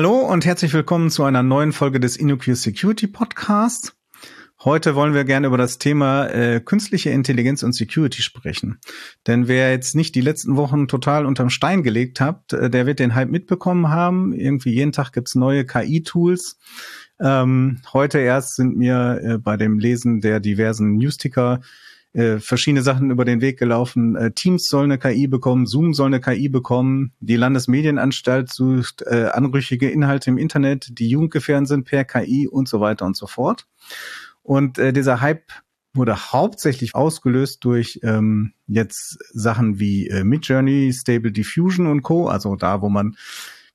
[0.00, 3.94] Hallo und herzlich willkommen zu einer neuen Folge des InnoQ Security Podcasts.
[4.64, 8.78] Heute wollen wir gerne über das Thema äh, künstliche Intelligenz und Security sprechen.
[9.26, 12.98] Denn wer jetzt nicht die letzten Wochen total unterm Stein gelegt hat, äh, der wird
[12.98, 14.32] den Hype mitbekommen haben.
[14.32, 16.58] Irgendwie jeden Tag gibt's neue KI-Tools.
[17.20, 21.60] Ähm, heute erst sind mir äh, bei dem Lesen der diversen Newsticker
[22.12, 24.16] äh, verschiedene Sachen über den Weg gelaufen.
[24.16, 29.30] Äh, Teams soll eine KI bekommen, Zoom soll eine KI bekommen, die Landesmedienanstalt sucht äh,
[29.32, 33.66] anrüchige Inhalte im Internet, die jugendgefährdend sind per KI und so weiter und so fort.
[34.42, 35.52] Und äh, dieser Hype
[35.92, 42.56] wurde hauptsächlich ausgelöst durch ähm, jetzt Sachen wie äh, Midjourney, Stable Diffusion und Co., also
[42.56, 43.16] da, wo man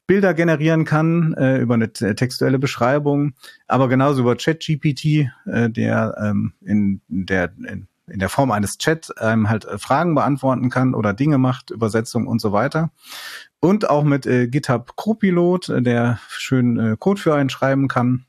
[0.07, 3.33] Bilder generieren kann äh, über eine textuelle Beschreibung,
[3.67, 9.11] aber genauso über ChatGPT, äh, der ähm, in der in, in der Form eines Chat
[9.19, 12.91] ähm, halt äh, Fragen beantworten kann oder Dinge macht, Übersetzung und so weiter.
[13.59, 18.25] Und auch mit äh, GitHub Copilot, äh, der schön äh, Code für einen schreiben kann.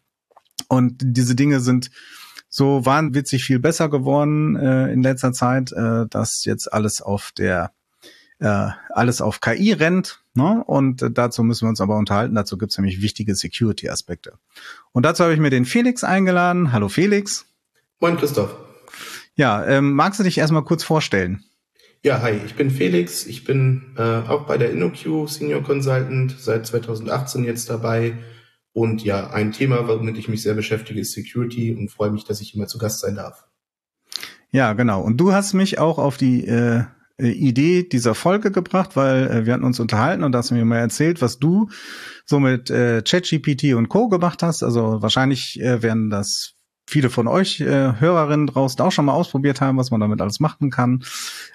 [0.68, 1.90] Und diese Dinge sind
[2.48, 7.72] so wahnwitzig viel besser geworden äh, in letzter Zeit, äh, dass jetzt alles auf der
[8.38, 10.20] äh, alles auf KI rennt.
[10.34, 10.62] Ne?
[10.66, 12.34] Und äh, dazu müssen wir uns aber unterhalten.
[12.34, 14.38] Dazu gibt's nämlich wichtige Security-Aspekte.
[14.92, 16.72] Und dazu habe ich mir den Felix eingeladen.
[16.72, 17.46] Hallo Felix.
[18.00, 18.54] Moin Christoph.
[19.36, 21.44] Ja, ähm, magst du dich erstmal kurz vorstellen?
[22.02, 23.26] Ja, hi, ich bin Felix.
[23.26, 28.14] Ich bin äh, auch bei der InnoQ Senior Consultant seit 2018 jetzt dabei.
[28.72, 32.40] Und ja, ein Thema, womit ich mich sehr beschäftige, ist Security und freue mich, dass
[32.40, 33.44] ich immer zu Gast sein darf.
[34.50, 35.02] Ja, genau.
[35.02, 36.84] Und du hast mich auch auf die äh,
[37.18, 41.22] Idee dieser Folge gebracht, weil äh, wir hatten uns unterhalten und hast mir mal erzählt,
[41.22, 41.68] was du
[42.24, 44.08] so mit äh, ChatGPT und Co.
[44.08, 44.62] gemacht hast.
[44.62, 46.55] Also wahrscheinlich äh, werden das
[46.86, 50.40] viele von euch äh, Hörerinnen draußen auch schon mal ausprobiert haben, was man damit alles
[50.40, 51.04] machen kann.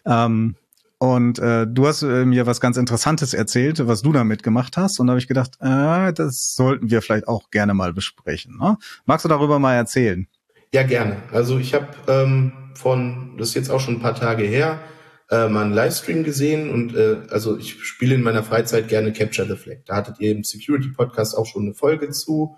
[0.06, 0.56] Ähm,
[0.98, 5.00] und äh, du hast äh, mir was ganz Interessantes erzählt, was du damit gemacht hast.
[5.00, 8.60] Und da habe ich gedacht, äh, das sollten wir vielleicht auch gerne mal besprechen.
[8.60, 8.78] Ne?
[9.06, 10.28] Magst du darüber mal erzählen?
[10.74, 11.18] Ja, gerne.
[11.32, 14.80] Also ich habe ähm, von, das ist jetzt auch schon ein paar Tage her,
[15.32, 19.48] äh, mal einen Livestream gesehen und äh, also ich spiele in meiner Freizeit gerne Capture
[19.48, 19.78] the Flag.
[19.86, 22.58] Da hattet ihr im Security Podcast auch schon eine Folge zu.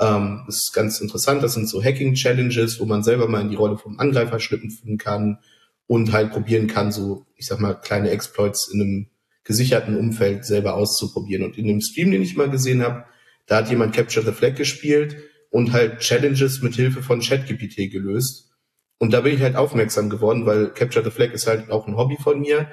[0.00, 1.42] Ähm, das ist ganz interessant.
[1.42, 5.38] Das sind so Hacking-Challenges, wo man selber mal in die Rolle vom Angreifer schlüpfen kann
[5.86, 9.06] und halt probieren kann, so, ich sag mal, kleine Exploits in einem
[9.44, 11.44] gesicherten Umfeld selber auszuprobieren.
[11.44, 13.04] Und in dem Stream, den ich mal gesehen habe,
[13.46, 15.16] da hat jemand Capture the Flag gespielt
[15.50, 18.50] und halt Challenges mit Hilfe von ChatGPT gelöst.
[18.98, 21.96] Und da bin ich halt aufmerksam geworden, weil Capture the Flag ist halt auch ein
[21.96, 22.68] Hobby von mir.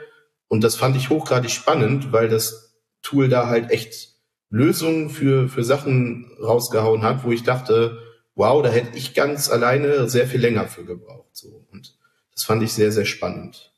[0.47, 4.08] Und das fand ich hochgradig spannend, weil das Tool da halt echt
[4.49, 7.99] Lösungen für, für Sachen rausgehauen hat, wo ich dachte,
[8.35, 11.29] wow, da hätte ich ganz alleine sehr viel länger für gebraucht.
[11.33, 11.65] So.
[11.71, 11.97] Und
[12.33, 13.73] das fand ich sehr, sehr spannend.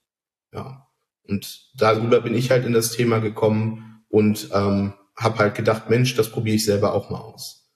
[0.54, 0.88] Ja.
[1.28, 6.16] Und darüber bin ich halt in das Thema gekommen und ähm, habe halt gedacht, Mensch,
[6.16, 7.70] das probiere ich selber auch mal aus.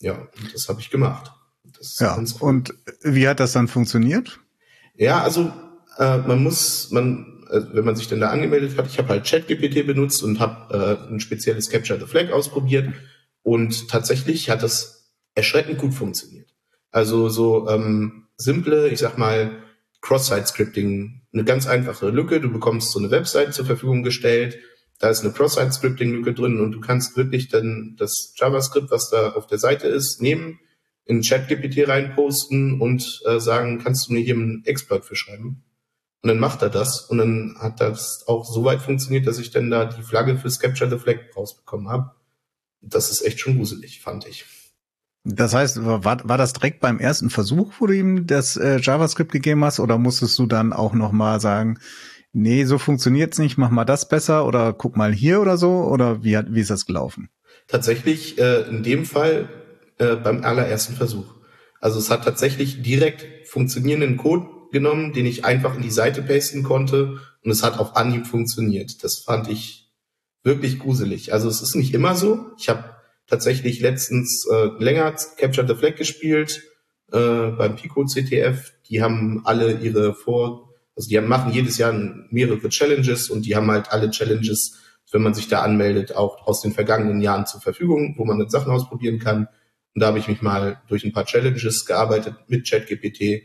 [0.00, 1.32] Ja, und das habe ich gemacht.
[1.98, 2.26] ja, cool.
[2.40, 4.38] und wie hat das dann funktioniert?
[4.94, 5.52] Ja, also
[5.98, 9.26] äh, man muss, man also wenn man sich dann da angemeldet hat, ich habe halt
[9.26, 10.74] ChatGPT benutzt und habe
[11.08, 12.88] äh, ein spezielles Capture the Flag ausprobiert
[13.42, 16.54] und tatsächlich hat das erschreckend gut funktioniert.
[16.90, 19.62] Also so ähm, simple, ich sag mal,
[20.00, 22.40] Cross-Site-Scripting, eine ganz einfache Lücke.
[22.40, 24.58] Du bekommst so eine Website zur Verfügung gestellt,
[24.98, 29.46] da ist eine Cross-Site-Scripting-Lücke drin und du kannst wirklich dann das JavaScript, was da auf
[29.46, 30.58] der Seite ist, nehmen,
[31.04, 35.64] in ChatGPT reinposten und äh, sagen, kannst du mir hier einen Exploit für schreiben?
[36.22, 39.50] Und dann macht er das und dann hat das auch so weit funktioniert, dass ich
[39.50, 42.10] dann da die Flagge fürs Capture the Flag rausbekommen habe.
[42.80, 44.44] Das ist echt schon gruselig, fand ich.
[45.24, 49.30] Das heißt, war, war das direkt beim ersten Versuch, wo du ihm das äh, JavaScript
[49.30, 51.78] gegeben hast, oder musstest du dann auch noch mal sagen,
[52.32, 56.24] nee, so funktioniert's nicht, mach mal das besser oder guck mal hier oder so, oder
[56.24, 57.28] wie, hat, wie ist das gelaufen?
[57.66, 59.48] Tatsächlich äh, in dem Fall
[59.98, 61.34] äh, beim allerersten Versuch.
[61.80, 66.62] Also es hat tatsächlich direkt funktionierenden Code genommen, den ich einfach in die Seite pasten
[66.62, 69.02] konnte und es hat auf Anhieb funktioniert.
[69.02, 69.90] Das fand ich
[70.42, 71.32] wirklich gruselig.
[71.32, 72.50] Also es ist nicht immer so.
[72.58, 76.62] Ich habe tatsächlich letztens äh, länger Capture the Flag gespielt
[77.12, 78.72] äh, beim Pico CTF.
[78.88, 81.92] Die haben alle ihre Vor, also die haben, machen jedes Jahr
[82.30, 84.78] mehrere Challenges und die haben halt alle Challenges,
[85.12, 88.50] wenn man sich da anmeldet, auch aus den vergangenen Jahren zur Verfügung, wo man dann
[88.50, 89.48] Sachen ausprobieren kann.
[89.94, 93.42] Und da habe ich mich mal durch ein paar Challenges gearbeitet mit ChatGPT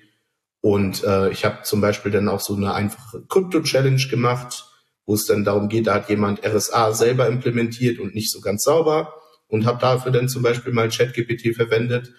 [0.64, 4.64] und äh, ich habe zum Beispiel dann auch so eine einfache Krypto-Challenge gemacht,
[5.06, 8.64] wo es dann darum geht, da hat jemand RSA selber implementiert und nicht so ganz
[8.64, 9.14] sauber
[9.50, 12.14] und habe dafür dann zum Beispiel mal ChatGPT verwendet.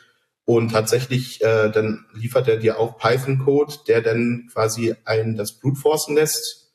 [0.44, 5.80] Und tatsächlich, äh, dann liefert er dir auch Python-Code, der dann quasi ein das Brute
[5.80, 6.74] forcen lässt,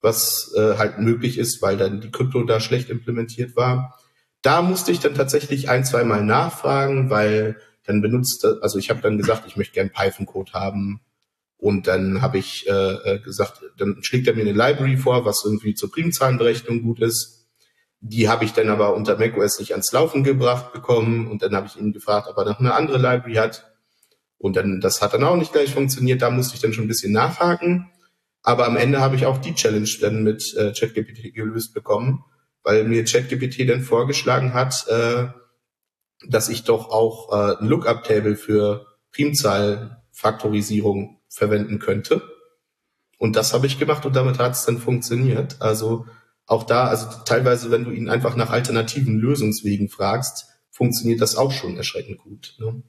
[0.00, 3.98] was äh, halt möglich ist, weil dann die Krypto da schlecht implementiert war.
[4.42, 9.00] Da musste ich dann tatsächlich ein, zwei Mal nachfragen, weil dann benutzt, also ich habe
[9.00, 11.00] dann gesagt, ich möchte gern Python-Code haben.
[11.58, 15.42] Und dann habe ich äh, äh, gesagt, dann schlägt er mir eine Library vor, was
[15.44, 17.48] irgendwie zur Primzahlenberechnung gut ist.
[18.00, 21.26] Die habe ich dann aber unter macOS nicht ans Laufen gebracht bekommen.
[21.26, 23.72] Und dann habe ich ihn gefragt, ob er noch eine andere Library hat.
[24.38, 26.22] Und dann, das hat dann auch nicht gleich funktioniert.
[26.22, 27.90] Da musste ich dann schon ein bisschen nachhaken.
[28.42, 32.24] Aber am Ende habe ich auch die Challenge dann mit äh, ChatGPT gelöst bekommen,
[32.62, 35.26] weil mir ChatGPT dann vorgeschlagen hat, äh,
[36.28, 38.86] dass ich doch auch äh, ein Lookup-Table für
[40.18, 42.22] Primzahlfaktorisierung verwenden könnte.
[43.18, 45.56] Und das habe ich gemacht und damit hat es dann funktioniert.
[45.60, 46.06] Also
[46.46, 51.52] auch da, also teilweise, wenn du ihn einfach nach alternativen Lösungswegen fragst, funktioniert das auch
[51.52, 52.56] schon erschreckend gut.
[52.58, 52.82] Ne?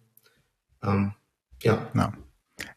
[0.83, 1.13] Ähm,
[1.61, 1.87] ja.
[1.93, 2.13] ja.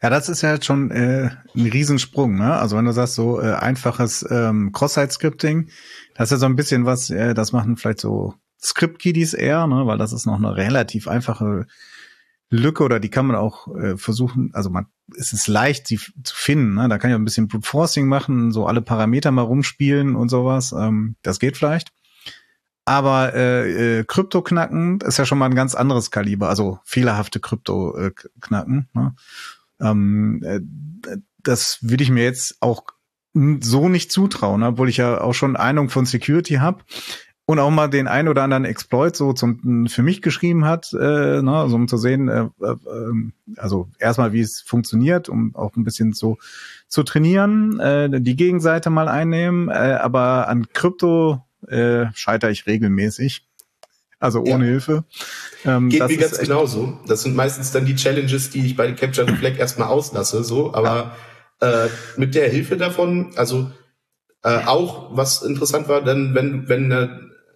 [0.01, 2.55] Ja, das ist ja schon äh, ein Riesensprung, ne?
[2.55, 5.71] Also wenn du sagst, so äh, einfaches ähm, Cross-Site-Scripting,
[6.15, 9.85] das ist ja so ein bisschen was, äh, das machen vielleicht so Script-Kiddies eher, ne?
[9.85, 11.67] Weil das ist noch eine relativ einfache
[12.53, 16.37] Lücke oder die kann man auch äh, versuchen, also man es ist leicht, sie zu
[16.37, 16.75] finden.
[16.75, 16.89] Ne?
[16.89, 20.29] Da kann ich auch ein bisschen Brute Forcing machen, so alle Parameter mal rumspielen und
[20.29, 20.73] sowas.
[20.73, 21.93] Ähm, das geht vielleicht.
[22.85, 27.41] Aber äh, äh, Krypto knacken ist ja schon mal ein ganz anderes Kaliber, also fehlerhafte
[27.41, 28.11] Krypto äh,
[28.41, 28.89] knacken.
[28.93, 29.15] Ne?
[29.81, 30.61] Ähm, äh,
[31.43, 32.85] das würde ich mir jetzt auch
[33.35, 36.85] so nicht zutrauen, obwohl ich ja auch schon Ahnung von Security habe
[37.53, 41.43] und auch mal den ein oder anderen Exploit so zum für mich geschrieben hat, äh,
[41.43, 42.77] ne, also um zu sehen, äh, äh,
[43.57, 46.39] also erstmal wie es funktioniert, um auch ein bisschen so
[46.89, 53.47] zu trainieren, äh, die Gegenseite mal einnehmen, äh, aber an Krypto äh, scheitere ich regelmäßig.
[54.19, 54.71] Also ohne ja.
[54.71, 55.05] Hilfe.
[55.65, 57.01] Ähm, Geht mir ganz genauso.
[57.09, 60.73] Das sind meistens dann die Challenges, die ich bei Capture the Flag erstmal auslasse, so,
[60.75, 61.17] aber
[61.61, 61.87] ja.
[61.87, 63.73] äh, mit der Hilfe davon, also
[64.45, 67.09] äh, auch was interessant war, dann wenn wenn äh,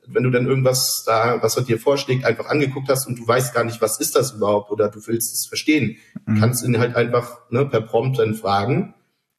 [0.08, 3.54] wenn du dann irgendwas da, was er dir vorschlägt, einfach angeguckt hast und du weißt
[3.54, 6.40] gar nicht, was ist das überhaupt oder du willst es verstehen, mhm.
[6.40, 8.94] kannst ihn halt einfach ne, per Prompt dann fragen,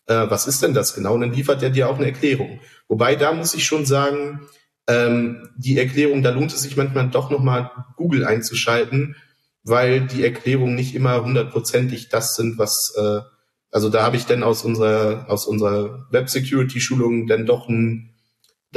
[0.07, 1.13] äh, was ist denn das genau?
[1.13, 2.59] Und dann liefert er dir auch eine Erklärung.
[2.87, 4.41] Wobei da muss ich schon sagen,
[4.87, 9.15] ähm, die Erklärung, da lohnt es sich manchmal doch nochmal Google einzuschalten,
[9.63, 13.19] weil die Erklärungen nicht immer hundertprozentig das sind, was äh,
[13.69, 18.13] also da habe ich dann aus unserer aus unserer Web Security Schulung dann doch ein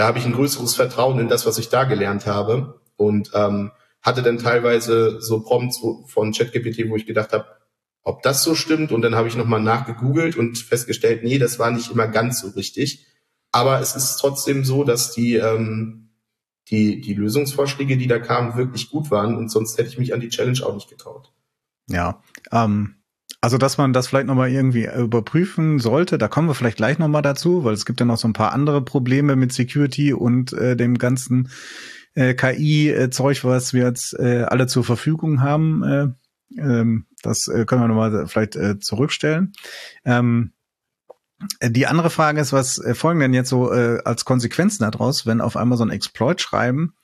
[0.00, 3.70] da habe ich ein größeres Vertrauen in das, was ich da gelernt habe und ähm,
[4.00, 7.44] hatte dann teilweise so Prompts von ChatGPT, wo ich gedacht habe,
[8.02, 11.70] ob das so stimmt und dann habe ich nochmal nachgegoogelt und festgestellt, nee, das war
[11.70, 13.08] nicht immer ganz so richtig.
[13.52, 16.08] Aber es ist trotzdem so, dass die, ähm,
[16.68, 20.20] die, die Lösungsvorschläge, die da kamen, wirklich gut waren und sonst hätte ich mich an
[20.20, 21.30] die Challenge auch nicht getraut.
[21.88, 22.22] Ja,
[22.52, 22.94] ähm,
[23.40, 27.22] also, dass man das vielleicht nochmal irgendwie überprüfen sollte, da kommen wir vielleicht gleich nochmal
[27.22, 30.76] dazu, weil es gibt ja noch so ein paar andere Probleme mit Security und äh,
[30.76, 31.50] dem ganzen
[32.14, 35.82] äh, KI-Zeug, was wir jetzt äh, alle zur Verfügung haben.
[35.82, 36.08] Äh,
[36.58, 39.52] ähm, das äh, können wir nochmal vielleicht äh, zurückstellen.
[40.04, 40.52] Ähm,
[41.62, 45.40] die andere Frage ist, was äh, folgen denn jetzt so äh, als Konsequenzen daraus, wenn
[45.40, 46.94] auf einmal so ein Exploit schreiben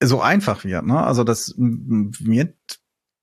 [0.00, 0.86] so einfach wird?
[0.86, 1.02] Ne?
[1.02, 2.54] Also das wird,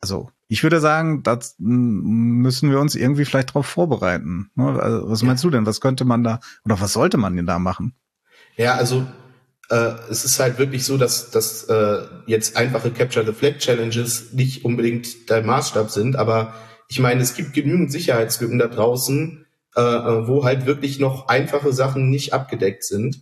[0.02, 4.52] also ich würde sagen, das müssen wir uns irgendwie vielleicht darauf vorbereiten.
[4.56, 4.80] Ne?
[4.80, 5.66] Also, was meinst du denn?
[5.66, 7.96] Was könnte man da oder was sollte man denn da machen?
[8.56, 9.08] Ja, also
[9.70, 14.34] äh, es ist halt wirklich so, dass, dass äh, jetzt einfache Capture the Flag Challenges
[14.34, 16.54] nicht unbedingt der Maßstab sind, aber
[16.90, 19.46] ich meine, es gibt genügend Sicherheitslücken da draußen,
[19.76, 23.22] äh, äh wo halt wirklich noch einfache Sachen nicht abgedeckt sind.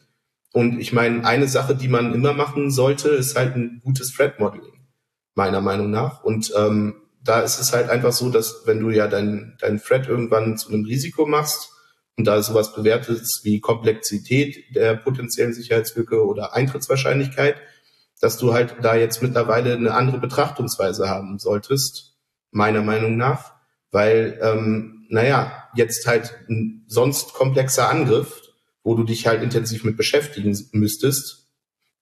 [0.52, 4.40] Und ich meine, eine Sache, die man immer machen sollte, ist halt ein gutes Threat
[4.40, 4.88] Modeling,
[5.34, 6.24] meiner Meinung nach.
[6.24, 10.08] Und ähm, da ist es halt einfach so, dass wenn du ja dein, dein Thread
[10.08, 11.72] irgendwann zu einem Risiko machst
[12.18, 17.56] und da sowas bewertest wie Komplexität der potenziellen Sicherheitslücke oder Eintrittswahrscheinlichkeit,
[18.20, 22.18] dass du halt da jetzt mittlerweile eine andere Betrachtungsweise haben solltest,
[22.52, 23.54] meiner Meinung nach,
[23.92, 28.42] weil, ähm, naja, jetzt halt ein sonst komplexer Angriff,
[28.84, 31.50] wo du dich halt intensiv mit beschäftigen müsstest,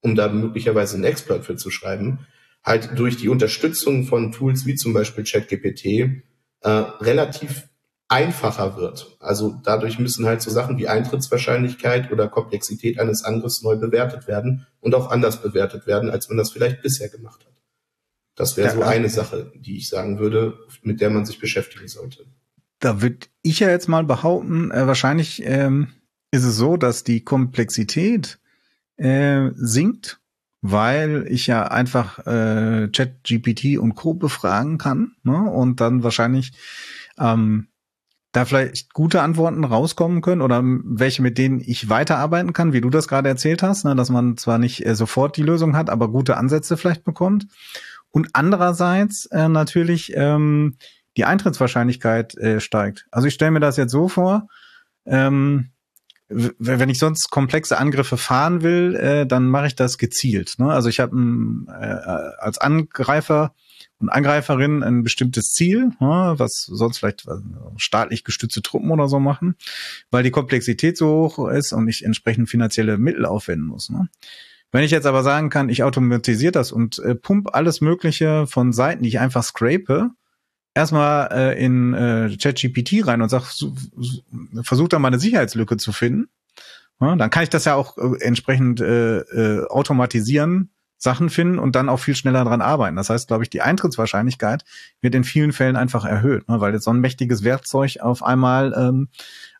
[0.01, 2.27] um da möglicherweise einen Exploit für zu schreiben,
[2.69, 7.67] halt durch die Unterstützung von Tools wie zum Beispiel ChatGPT äh, relativ
[8.07, 9.17] einfacher wird.
[9.19, 14.67] Also dadurch müssen halt so Sachen wie Eintrittswahrscheinlichkeit oder Komplexität eines Angriffs neu bewertet werden
[14.79, 17.53] und auch anders bewertet werden, als man das vielleicht bisher gemacht hat.
[18.35, 21.87] Das wäre ja, so eine Sache, die ich sagen würde, mit der man sich beschäftigen
[21.87, 22.25] sollte.
[22.79, 25.89] Da würde ich ja jetzt mal behaupten, äh, wahrscheinlich ähm,
[26.31, 28.39] ist es so, dass die Komplexität
[28.95, 30.18] äh, sinkt
[30.61, 34.13] weil ich ja einfach äh, Chat GPT und Co.
[34.13, 35.37] befragen kann ne?
[35.49, 36.51] und dann wahrscheinlich
[37.17, 37.67] ähm,
[38.31, 42.89] da vielleicht gute Antworten rauskommen können oder welche, mit denen ich weiterarbeiten kann, wie du
[42.89, 46.09] das gerade erzählt hast, ne, dass man zwar nicht äh, sofort die Lösung hat, aber
[46.09, 47.47] gute Ansätze vielleicht bekommt.
[48.11, 50.77] Und andererseits äh, natürlich ähm,
[51.17, 53.07] die Eintrittswahrscheinlichkeit äh, steigt.
[53.11, 54.47] Also ich stelle mir das jetzt so vor,
[55.05, 55.71] ähm,
[56.29, 60.55] wenn ich sonst komplexe Angriffe fahren will, äh, dann mache ich das gezielt.
[60.59, 60.71] Ne?
[60.71, 61.15] Also ich habe
[61.67, 63.55] äh, als Angreifer
[63.97, 66.35] und Angreiferin ein bestimmtes Ziel, ne?
[66.37, 67.31] was sonst vielleicht äh,
[67.77, 69.55] staatlich gestützte Truppen oder so machen,
[70.11, 73.89] weil die Komplexität so hoch ist und ich entsprechend finanzielle Mittel aufwenden muss.
[73.89, 74.07] Ne?
[74.71, 78.71] Wenn ich jetzt aber sagen kann, ich automatisiere das und äh, pump alles Mögliche von
[78.71, 80.11] Seiten, die ich einfach scrape,
[80.73, 83.43] erstmal äh, in äh, ChatGPT rein und sag,
[84.61, 86.29] versuch da mal eine Sicherheitslücke zu finden.
[87.01, 91.77] Ja, dann kann ich das ja auch äh, entsprechend äh, äh, automatisieren, Sachen finden und
[91.77, 92.97] dann auch viel schneller dran arbeiten.
[92.97, 94.65] Das heißt, glaube ich, die Eintrittswahrscheinlichkeit
[94.99, 98.73] wird in vielen Fällen einfach erhöht, ne, weil jetzt so ein mächtiges Werkzeug auf einmal
[98.77, 99.07] ähm,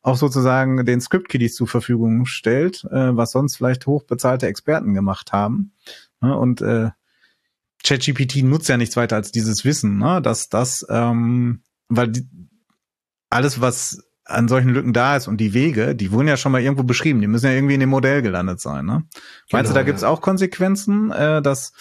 [0.02, 5.72] auch sozusagen den Script-Kiddies zur Verfügung stellt, äh, was sonst vielleicht hochbezahlte Experten gemacht haben.
[6.20, 6.90] Ne, und äh,
[7.84, 10.22] ChatGPT nutzt ja nichts weiter als dieses Wissen, ne?
[10.22, 12.28] dass das, ähm, weil die,
[13.30, 16.62] alles, was an solchen Lücken da ist und die Wege, die wurden ja schon mal
[16.62, 18.86] irgendwo beschrieben, die müssen ja irgendwie in dem Modell gelandet sein.
[18.86, 19.04] Ne?
[19.52, 20.10] Meinst du, da genau, gibt's ja.
[20.10, 21.74] auch Konsequenzen, äh, dass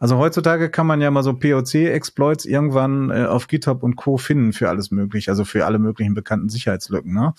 [0.00, 4.16] also heutzutage kann man ja mal so POC-Exploits irgendwann äh, auf GitHub und Co.
[4.16, 7.12] finden für alles mögliche, also für alle möglichen bekannten Sicherheitslücken.
[7.12, 7.34] Ne?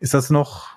[0.00, 0.70] Ist das noch,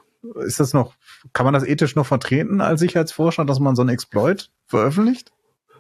[0.46, 0.94] ist das noch,
[1.34, 5.32] kann man das ethisch noch vertreten als Sicherheitsforscher, dass man so einen Exploit veröffentlicht?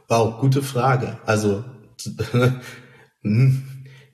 [0.08, 1.18] Wow, gute Frage.
[1.26, 1.66] Also
[3.22, 3.64] hm,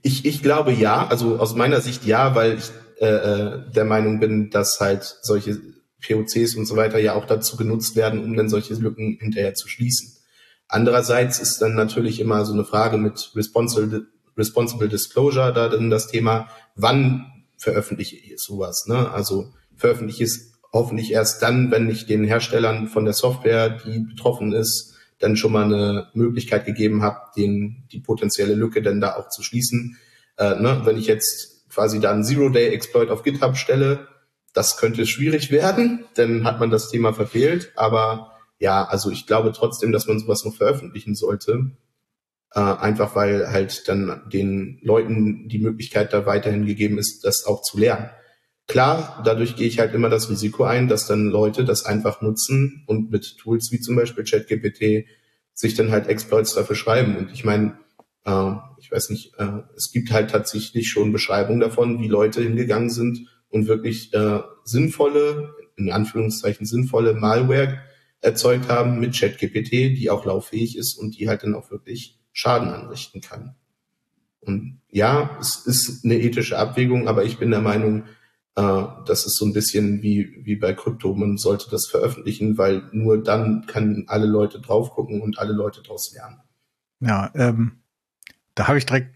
[0.01, 4.19] ich, ich glaube ja, also aus meiner Sicht ja, weil ich äh, äh, der Meinung
[4.19, 5.59] bin, dass halt solche
[6.05, 9.67] POCs und so weiter ja auch dazu genutzt werden, um dann solche Lücken hinterher zu
[9.67, 10.17] schließen.
[10.67, 16.07] Andererseits ist dann natürlich immer so eine Frage mit Responsible, Responsible Disclosure da dann das
[16.07, 18.85] Thema, wann veröffentliche ich sowas?
[18.87, 19.11] Ne?
[19.11, 23.99] Also veröffentliche ich es hoffentlich erst dann, wenn ich den Herstellern von der Software, die
[23.99, 24.92] betroffen ist,
[25.23, 29.41] dann schon mal eine Möglichkeit gegeben habe, den, die potenzielle Lücke dann da auch zu
[29.41, 29.97] schließen.
[30.37, 30.81] Äh, ne?
[30.83, 34.07] Wenn ich jetzt quasi da einen Zero-Day-Exploit auf GitHub stelle,
[34.53, 37.71] das könnte schwierig werden, dann hat man das Thema verfehlt.
[37.75, 41.71] Aber ja, also ich glaube trotzdem, dass man sowas noch veröffentlichen sollte.
[42.53, 47.61] Äh, einfach weil halt dann den Leuten die Möglichkeit da weiterhin gegeben ist, das auch
[47.61, 48.09] zu lernen.
[48.67, 52.83] Klar, dadurch gehe ich halt immer das Risiko ein, dass dann Leute das einfach nutzen
[52.87, 55.05] und mit Tools wie zum Beispiel ChatGPT
[55.53, 57.17] sich dann halt Exploits dafür schreiben.
[57.17, 57.77] Und ich meine,
[58.25, 62.89] äh, ich weiß nicht, äh, es gibt halt tatsächlich schon Beschreibungen davon, wie Leute hingegangen
[62.89, 67.79] sind und wirklich äh, sinnvolle, in Anführungszeichen sinnvolle Malware
[68.21, 72.69] erzeugt haben mit ChatGPT, die auch lauffähig ist und die halt dann auch wirklich Schaden
[72.69, 73.55] anrichten kann.
[74.39, 78.03] Und ja, es ist eine ethische Abwägung, aber ich bin der Meinung,
[78.55, 81.15] das ist so ein bisschen wie, wie bei Krypto.
[81.15, 85.81] Man sollte das veröffentlichen, weil nur dann können alle Leute drauf gucken und alle Leute
[85.81, 86.39] daraus lernen.
[86.99, 87.83] Ja, ähm,
[88.55, 89.15] da habe ich direkt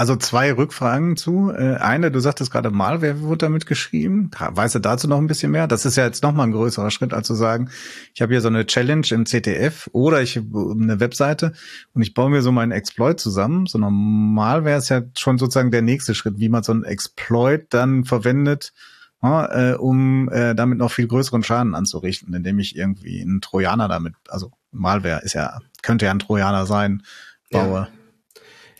[0.00, 1.50] also zwei Rückfragen zu.
[1.50, 4.30] Äh, eine, du sagtest gerade mal, wer wurde damit geschrieben?
[4.34, 5.66] Weißt du dazu noch ein bisschen mehr?
[5.66, 7.68] Das ist ja jetzt noch mal ein größerer Schritt, als zu sagen,
[8.14, 11.52] ich habe hier so eine Challenge im CTF oder ich eine Webseite
[11.92, 13.66] und ich baue mir so meinen Exploit zusammen.
[13.66, 17.66] So normal wäre es ja schon sozusagen der nächste Schritt, wie man so einen Exploit
[17.68, 18.72] dann verwendet,
[19.22, 23.86] ja, äh, um äh, damit noch viel größeren Schaden anzurichten, indem ich irgendwie einen Trojaner
[23.86, 27.02] damit, also Malware ist ja, könnte ja ein Trojaner sein,
[27.50, 27.80] baue.
[27.80, 27.99] Ja.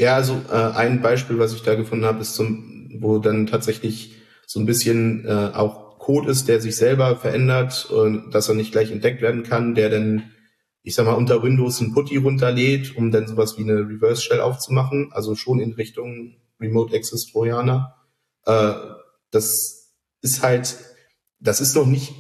[0.01, 4.17] Ja, also äh, ein Beispiel, was ich da gefunden habe, ist zum, wo dann tatsächlich
[4.47, 8.73] so ein bisschen äh, auch Code ist, der sich selber verändert und dass er nicht
[8.73, 10.31] gleich entdeckt werden kann, der dann,
[10.83, 14.41] ich sag mal, unter Windows ein Putty runterlädt, um dann sowas wie eine Reverse Shell
[14.41, 17.95] aufzumachen, also schon in Richtung Remote Access Trojaner.
[18.47, 18.73] Äh,
[19.31, 19.93] das
[20.23, 20.79] ist halt,
[21.41, 22.15] das ist noch nicht,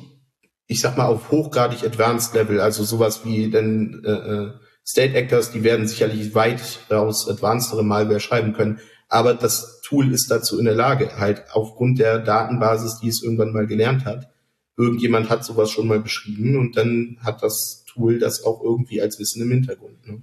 [0.66, 4.50] ich sag mal, auf hochgradig Advanced Level, also sowas wie dann äh, äh
[4.90, 8.80] State Actors, die werden sicherlich weitaus advancedere Malware schreiben können.
[9.08, 13.52] Aber das Tool ist dazu in der Lage, halt aufgrund der Datenbasis, die es irgendwann
[13.52, 14.30] mal gelernt hat.
[14.76, 19.18] Irgendjemand hat sowas schon mal beschrieben und dann hat das Tool das auch irgendwie als
[19.20, 20.06] Wissen im Hintergrund.
[20.08, 20.22] Ne?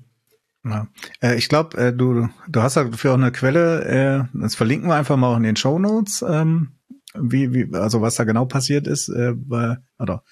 [0.65, 0.87] Ja.
[1.21, 4.95] Äh, ich glaube, äh, du, du hast dafür auch eine Quelle, äh, das verlinken wir
[4.95, 6.73] einfach mal auch in den Show Notes, ähm,
[7.13, 9.33] wie, wie, also was da genau passiert ist, äh,
[9.99, 10.23] oder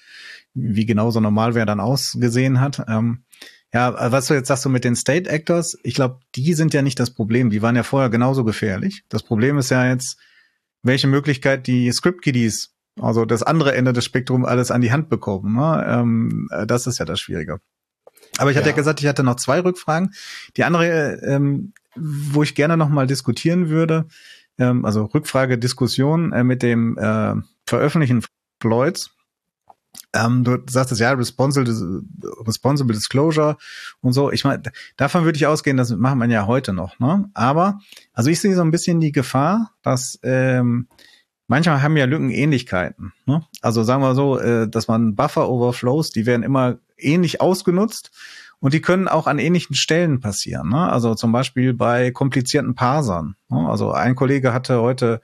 [0.54, 2.84] wie genau so eine Malware dann ausgesehen hat.
[2.88, 3.24] Ähm,
[3.74, 6.82] ja, was du jetzt sagst du mit den State Actors, ich glaube, die sind ja
[6.82, 7.50] nicht das Problem.
[7.50, 9.02] Die waren ja vorher genauso gefährlich.
[9.08, 10.18] Das Problem ist ja jetzt,
[10.82, 15.08] welche Möglichkeit die Script Kiddies, also das andere Ende des Spektrums, alles an die Hand
[15.08, 15.54] bekommen.
[15.54, 15.84] Ne?
[15.88, 17.60] Ähm, das ist ja das Schwierige.
[18.38, 18.72] Aber ich hatte ja.
[18.72, 20.14] ja gesagt, ich hatte noch zwei Rückfragen.
[20.56, 24.06] Die andere, ähm, wo ich gerne noch mal diskutieren würde,
[24.58, 27.34] ähm, also Rückfrage, Diskussion äh, mit dem äh,
[27.66, 28.24] Veröffentlichen
[28.60, 29.15] Floyds.
[30.12, 32.02] Ähm, du sagst es ja, responsible,
[32.46, 33.56] responsible Disclosure
[34.00, 34.30] und so.
[34.30, 34.62] Ich meine,
[34.96, 36.98] davon würde ich ausgehen, das macht man ja heute noch.
[36.98, 37.28] Ne?
[37.34, 37.78] Aber,
[38.12, 40.88] also ich sehe so ein bisschen die Gefahr, dass ähm,
[41.48, 43.12] manchmal haben ja Lücken Ähnlichkeiten.
[43.26, 43.44] Ne?
[43.60, 48.10] Also sagen wir so, äh, dass man Buffer-Overflows, die werden immer ähnlich ausgenutzt
[48.58, 50.70] und die können auch an ähnlichen Stellen passieren.
[50.70, 50.90] Ne?
[50.90, 53.36] Also zum Beispiel bei komplizierten Parsern.
[53.48, 53.68] Ne?
[53.68, 55.20] Also ein Kollege hatte heute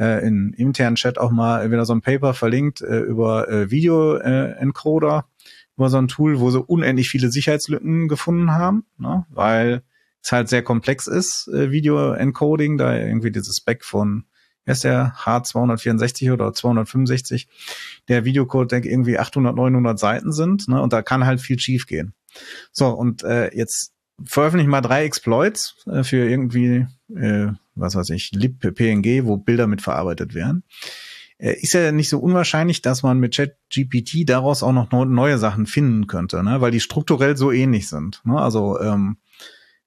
[0.00, 5.26] äh, in internen Chat auch mal wieder so ein Paper verlinkt äh, über äh, Video-Encoder,
[5.28, 9.26] äh, über so ein Tool, wo sie unendlich viele Sicherheitslücken gefunden haben, ne?
[9.28, 9.82] weil
[10.22, 14.24] es halt sehr komplex ist, äh, Video-Encoding, da irgendwie dieses Spec von
[14.66, 17.48] ist der H264 oder 265,
[18.08, 22.14] der Videocodec irgendwie 800, 900 Seiten sind, ne, und da kann halt viel schief gehen.
[22.70, 23.92] So, und äh, jetzt
[24.24, 29.82] veröffentlichen mal drei Exploits äh, für irgendwie, äh, was weiß ich, lib-png, wo Bilder mit
[29.82, 30.64] verarbeitet werden.
[31.38, 35.66] Äh, ist ja nicht so unwahrscheinlich, dass man mit ChatGPT daraus auch noch neue Sachen
[35.66, 36.60] finden könnte, ne?
[36.60, 38.20] weil die strukturell so ähnlich sind.
[38.24, 38.38] Ne?
[38.38, 39.16] Also, ähm,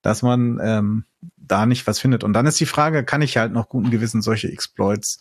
[0.01, 1.05] dass man ähm,
[1.37, 2.23] da nicht was findet.
[2.23, 5.19] Und dann ist die Frage, kann ich halt noch guten Gewissen solche Exploits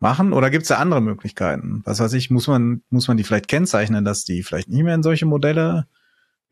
[0.00, 1.82] machen oder gibt es da andere Möglichkeiten?
[1.84, 4.94] Was weiß ich, muss man, muss man die vielleicht kennzeichnen, dass die vielleicht nicht mehr
[4.94, 5.86] in solche Modelle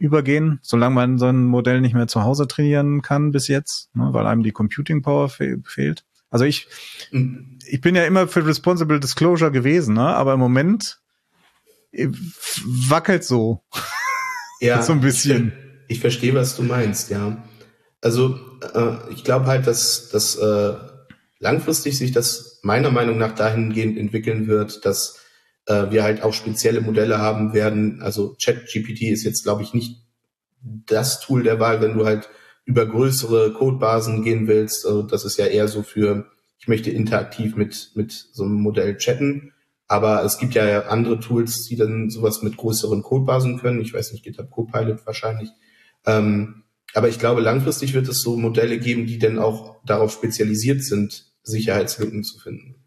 [0.02, 4.08] übergehen, solange man so ein Modell nicht mehr zu Hause trainieren kann bis jetzt, ne,
[4.12, 6.04] weil einem die Computing Power fe fehlt.
[6.28, 6.66] Also ich,
[7.12, 7.58] mhm.
[7.66, 11.00] ich bin ja immer für Responsible Disclosure gewesen, ne, aber im Moment
[11.92, 12.08] äh,
[12.64, 13.62] wackelt so.
[14.60, 14.80] Ja.
[14.80, 15.52] so ein bisschen.
[15.88, 17.42] Ich, ich verstehe, was du meinst, ja.
[18.00, 18.38] Also
[18.74, 20.74] äh, ich glaube halt, dass, dass äh,
[21.40, 25.18] langfristig sich das meiner Meinung nach dahingehend entwickeln wird, dass
[25.66, 28.02] äh, wir halt auch spezielle Modelle haben werden.
[28.02, 30.02] Also ChatGPT ist jetzt, glaube ich, nicht
[30.62, 32.28] das Tool der Wahl, wenn du halt
[32.64, 34.86] über größere Codebasen gehen willst.
[34.86, 38.96] Also das ist ja eher so für, ich möchte interaktiv mit, mit so einem Modell
[38.96, 39.52] chatten.
[39.88, 43.80] Aber es gibt ja andere Tools, die dann sowas mit größeren Codebasen können.
[43.80, 45.50] Ich weiß nicht, GitHub Copilot wahrscheinlich.
[46.06, 46.62] Ähm,
[46.94, 51.26] aber ich glaube, langfristig wird es so Modelle geben, die dann auch darauf spezialisiert sind,
[51.42, 52.81] Sicherheitslücken zu finden.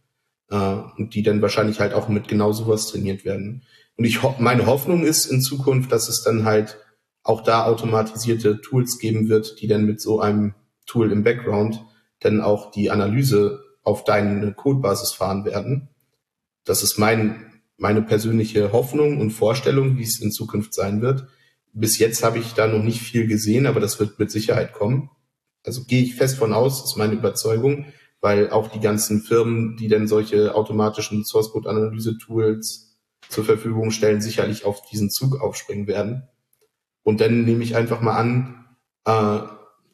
[0.50, 3.64] Äh, und die dann wahrscheinlich halt auch mit genau sowas trainiert werden.
[3.98, 6.78] Und ich meine Hoffnung ist in Zukunft, dass es dann halt
[7.24, 10.54] auch da automatisierte Tools geben wird, die dann mit so einem
[10.86, 11.84] Tool im Background
[12.20, 15.90] dann auch die Analyse auf deine Codebasis fahren werden.
[16.66, 21.28] Das ist mein, meine persönliche Hoffnung und Vorstellung, wie es in Zukunft sein wird
[21.76, 25.10] bis jetzt habe ich da noch nicht viel gesehen, aber das wird mit Sicherheit kommen.
[25.64, 27.88] Also gehe ich fest von aus, ist meine Überzeugung,
[28.26, 32.98] weil auch die ganzen Firmen, die dann solche automatischen Source Code Analyse Tools
[33.30, 36.24] zur Verfügung stellen, sicherlich auf diesen Zug aufspringen werden.
[37.04, 38.66] Und dann nehme ich einfach mal an,
[39.06, 39.42] äh,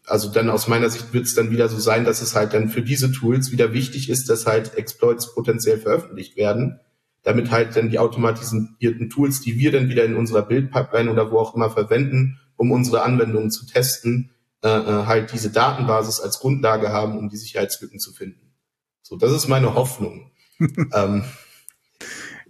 [0.05, 2.69] also dann aus meiner Sicht wird es dann wieder so sein, dass es halt dann
[2.69, 6.79] für diese Tools wieder wichtig ist, dass halt Exploits potenziell veröffentlicht werden,
[7.23, 11.37] damit halt dann die automatisierten Tools, die wir dann wieder in unserer Bildpipeline oder wo
[11.37, 14.31] auch immer verwenden, um unsere Anwendungen zu testen,
[14.63, 18.53] äh, äh, halt diese Datenbasis als Grundlage haben, um die Sicherheitslücken zu finden.
[19.01, 20.31] So, das ist meine Hoffnung.
[20.93, 21.23] ähm,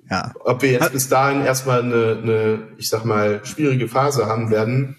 [0.10, 0.34] ja.
[0.42, 4.98] Ob wir jetzt bis dahin erstmal eine, eine, ich sag mal, schwierige Phase haben werden,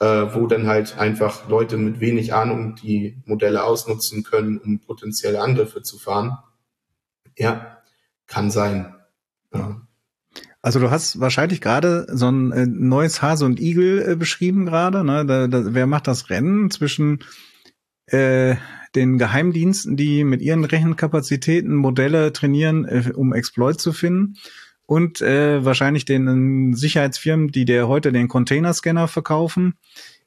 [0.00, 5.40] äh, wo dann halt einfach Leute mit wenig Ahnung die Modelle ausnutzen können, um potenzielle
[5.40, 6.36] Angriffe zu fahren.
[7.38, 7.78] Ja,
[8.26, 8.94] kann sein.
[9.54, 9.80] Ja.
[10.60, 15.04] Also du hast wahrscheinlich gerade so ein äh, neues Hase und Igel äh, beschrieben gerade.
[15.04, 15.24] Ne?
[15.24, 17.20] Da, da, wer macht das Rennen zwischen
[18.06, 18.56] äh,
[18.94, 24.34] den Geheimdiensten, die mit ihren Rechenkapazitäten Modelle trainieren, äh, um Exploit zu finden,
[24.88, 29.74] und äh, wahrscheinlich den Sicherheitsfirmen, die der heute den Containerscanner verkaufen,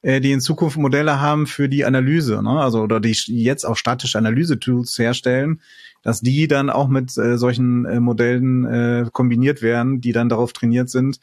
[0.04, 2.62] äh, die in Zukunft Modelle haben für die Analyse, ne?
[2.62, 5.62] also oder die jetzt auch statische Analyse-Tools herstellen,
[6.02, 10.54] dass die dann auch mit äh, solchen äh, Modellen äh, kombiniert werden, die dann darauf
[10.54, 11.20] trainiert sind,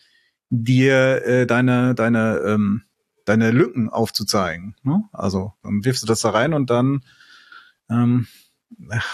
[0.51, 2.83] dir äh, deine deine ähm,
[3.25, 4.75] deine Lücken aufzuzeigen.
[4.83, 5.03] Ne?
[5.13, 7.03] Also dann wirfst du das da rein und dann
[7.91, 8.27] ähm,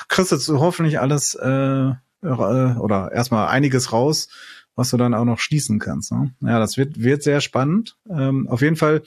[0.09, 4.29] kriegst du hoffentlich alles äh, oder erstmal einiges raus,
[4.77, 6.13] was du dann auch noch schließen kannst.
[6.13, 6.35] Ne?
[6.41, 7.97] Ja, das wird wird sehr spannend.
[8.09, 9.03] Ähm, auf jeden Fall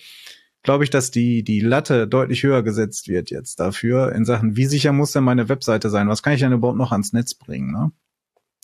[0.63, 4.65] glaube ich, dass die, die Latte deutlich höher gesetzt wird jetzt dafür in Sachen, wie
[4.65, 6.09] sicher muss denn meine Webseite sein?
[6.09, 7.71] Was kann ich denn überhaupt noch ans Netz bringen?
[7.71, 7.91] Ne?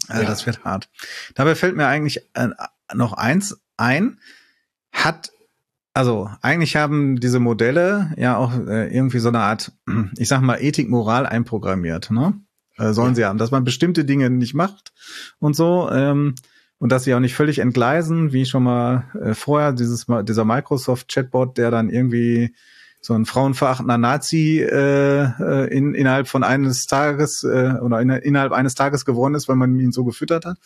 [0.07, 0.29] Also ja.
[0.29, 0.89] Das wird hart.
[1.35, 2.49] Dabei fällt mir eigentlich äh,
[2.93, 4.19] noch eins ein.
[4.91, 5.31] Hat,
[5.93, 9.71] also eigentlich haben diese Modelle ja auch äh, irgendwie so eine Art,
[10.17, 12.39] ich sag mal, Ethik, Moral einprogrammiert, ne?
[12.77, 13.15] Äh, sollen ja.
[13.15, 14.93] sie haben, dass man bestimmte Dinge nicht macht
[15.39, 15.89] und so.
[15.91, 16.35] Ähm,
[16.83, 21.07] und dass sie auch nicht völlig entgleisen, wie schon mal äh, vorher dieses dieser Microsoft
[21.07, 22.53] Chatbot, der dann irgendwie
[22.99, 28.51] so ein frauenverachtender Nazi äh, äh, in, innerhalb von eines Tages äh, oder in, innerhalb
[28.51, 30.57] eines Tages geworden ist, weil man ihn so gefüttert hat.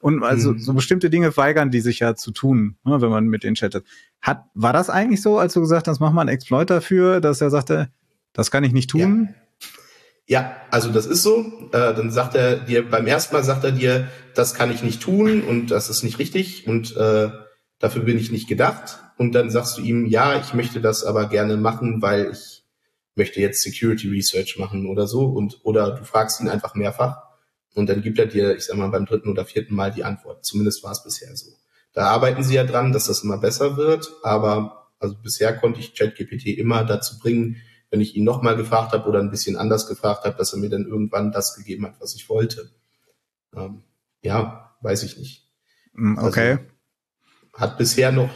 [0.00, 0.58] Und also mhm.
[0.58, 3.86] so bestimmte Dinge weigern die sich ja zu tun, ne, wenn man mit denen chattet.
[4.20, 7.40] Hat, war das eigentlich so, als du gesagt hast, mach mal einen Exploit dafür, dass
[7.40, 7.88] er sagte,
[8.34, 9.30] das kann ich nicht tun?
[9.30, 9.43] Ja.
[10.26, 11.68] Ja, also das ist so.
[11.72, 15.02] Äh, dann sagt er dir, beim ersten Mal sagt er dir, das kann ich nicht
[15.02, 17.30] tun und das ist nicht richtig und äh,
[17.78, 21.28] dafür bin ich nicht gedacht und dann sagst du ihm, ja, ich möchte das aber
[21.28, 22.64] gerne machen, weil ich
[23.16, 27.18] möchte jetzt Security Research machen oder so und oder du fragst ihn einfach mehrfach
[27.74, 30.44] und dann gibt er dir, ich sag mal, beim dritten oder vierten Mal die Antwort.
[30.44, 31.50] Zumindest war es bisher so.
[31.92, 35.94] Da arbeiten sie ja dran, dass das immer besser wird, aber also bisher konnte ich
[35.94, 37.56] ChatGPT immer dazu bringen,
[37.94, 40.68] wenn ich ihn nochmal gefragt habe oder ein bisschen anders gefragt habe, dass er mir
[40.68, 42.72] dann irgendwann das gegeben hat, was ich wollte.
[43.54, 43.84] Ähm,
[44.20, 45.48] ja, weiß ich nicht.
[45.92, 46.50] Mm, okay.
[46.50, 46.62] Also,
[47.52, 48.30] hat bisher noch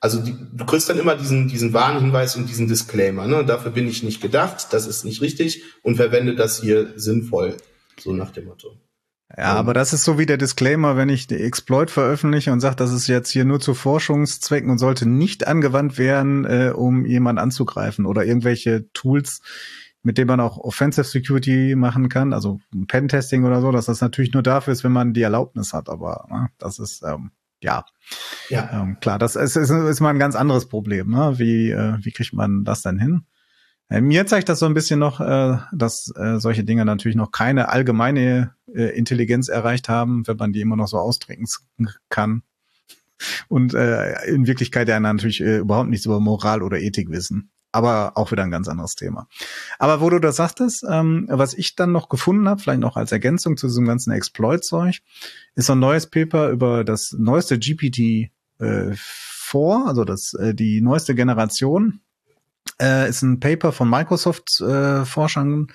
[0.00, 3.26] also die, du kriegst dann immer diesen, diesen Warnhinweis und diesen Disclaimer.
[3.26, 3.44] Ne?
[3.44, 7.58] Dafür bin ich nicht gedacht, das ist nicht richtig und verwende das hier sinnvoll,
[8.00, 8.80] so nach dem Motto.
[9.36, 12.76] Ja, aber das ist so wie der Disclaimer, wenn ich die Exploit veröffentliche und sage,
[12.76, 17.40] das ist jetzt hier nur zu Forschungszwecken und sollte nicht angewandt werden, äh, um jemanden
[17.40, 19.40] anzugreifen oder irgendwelche Tools,
[20.02, 24.34] mit denen man auch Offensive Security machen kann, also Pen-Testing oder so, dass das natürlich
[24.34, 25.88] nur dafür ist, wenn man die Erlaubnis hat.
[25.88, 27.30] Aber ne, das ist ähm,
[27.62, 27.84] ja,
[28.48, 28.68] ja.
[28.72, 31.10] Ähm, klar, das ist, ist, ist mal ein ganz anderes Problem.
[31.10, 31.38] Ne?
[31.38, 33.24] Wie, äh, wie kriegt man das denn hin?
[33.92, 37.30] Äh, mir zeigt das so ein bisschen noch, äh, dass äh, solche Dinge natürlich noch
[37.30, 41.44] keine allgemeine Intelligenz erreicht haben, wenn man die immer noch so ausdrücken
[42.08, 42.42] kann.
[43.48, 48.42] Und in Wirklichkeit ja natürlich überhaupt nichts über Moral oder Ethik wissen aber auch wieder
[48.42, 49.28] ein ganz anderes Thema.
[49.78, 53.12] Aber wo du das sagtest, ähm, was ich dann noch gefunden habe, vielleicht noch als
[53.12, 55.00] Ergänzung zu diesem ganzen Exploit-Zeug,
[55.54, 61.14] ist so ein neues Paper über das neueste GPT äh, 4, also das die neueste
[61.14, 62.00] Generation.
[62.82, 65.68] Äh, ist ein Paper von Microsoft-Forschern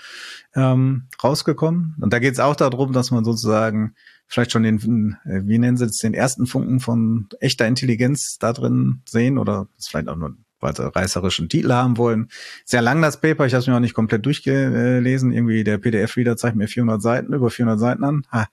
[0.53, 1.95] äh, ähm, rausgekommen.
[2.01, 3.95] Und da geht es auch darum, dass man sozusagen
[4.27, 8.51] vielleicht schon den, äh, wie nennen sie es, den ersten Funken von echter Intelligenz da
[8.51, 12.29] drin sehen oder ist vielleicht auch nur weil sie reißerischen Titel haben wollen.
[12.65, 15.31] Sehr lang das Paper, ich habe es mir auch nicht komplett durchgelesen.
[15.31, 18.23] Irgendwie der PDF-Reader zeigt mir 400 Seiten, über 400 Seiten an.
[18.31, 18.47] Ha.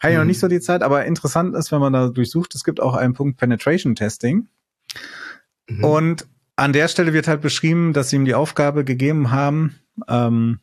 [0.00, 2.62] Habe ich noch nicht so die Zeit, aber interessant ist, wenn man da durchsucht, es
[2.62, 4.46] gibt auch einen Punkt Penetration Testing.
[5.68, 5.84] Mhm.
[5.84, 9.76] Und an der Stelle wird halt beschrieben, dass sie ihm die Aufgabe gegeben haben,
[10.08, 10.60] ähm,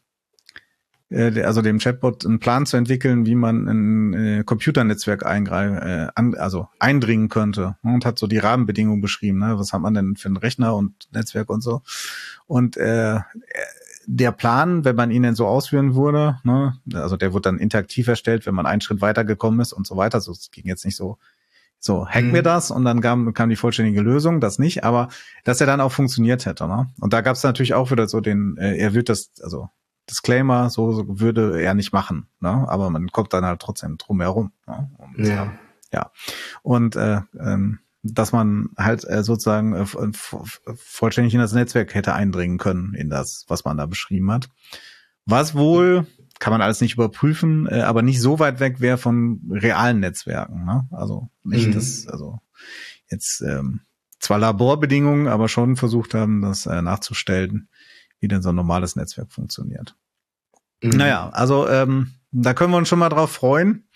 [1.10, 6.36] äh, also dem Chatbot einen Plan zu entwickeln, wie man in äh, Computernetzwerk äh, an,
[6.36, 9.39] also eindringen könnte und hat so die Rahmenbedingungen beschrieben.
[9.39, 9.58] Ne?
[9.58, 11.82] Was hat man denn für einen Rechner und Netzwerk und so?
[12.45, 13.19] Und äh,
[14.12, 18.08] der Plan, wenn man ihn denn so ausführen würde, ne, also der wird dann interaktiv
[18.08, 20.19] erstellt, wenn man einen Schritt weitergekommen ist und so weiter.
[20.19, 21.19] So, es ging jetzt nicht so,
[21.80, 22.34] so, hacken mhm.
[22.34, 25.10] wir das und dann kam, kam die vollständige Lösung, das nicht, aber
[25.46, 26.68] dass er dann auch funktioniert hätte.
[26.68, 26.89] Ne?
[27.00, 29.70] Und da gab es natürlich auch wieder so den, äh, er wird das, also
[30.10, 32.65] Disclaimer, so, so würde er nicht machen, ne?
[32.68, 34.52] aber man kommt dann halt trotzdem drum herum.
[34.68, 34.89] Ne?
[34.98, 35.44] Und, ja.
[35.44, 35.50] Äh,
[35.94, 36.12] ja.
[36.63, 39.86] Und äh, ähm, dass man halt äh, sozusagen äh,
[40.76, 44.50] vollständig in das Netzwerk hätte eindringen können, in das, was man da beschrieben hat.
[45.26, 46.08] Was wohl,
[46.39, 50.65] kann man alles nicht überprüfen, äh, aber nicht so weit weg wäre von realen Netzwerken.
[50.65, 50.88] Ne?
[50.91, 51.73] Also nicht mhm.
[51.73, 52.39] das, also
[53.10, 53.82] jetzt ähm,
[54.19, 57.69] zwar Laborbedingungen, aber schon versucht haben, das äh, nachzustellen,
[58.19, 59.95] wie denn so ein normales Netzwerk funktioniert.
[60.82, 60.91] Mhm.
[60.91, 63.88] Naja, also ähm, da können wir uns schon mal drauf freuen,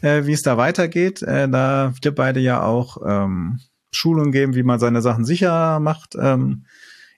[0.00, 1.22] äh, wie es da weitergeht.
[1.22, 6.16] Äh, da wir beide ja auch ähm, Schulungen geben, wie man seine Sachen sicher macht.
[6.18, 6.66] Ähm,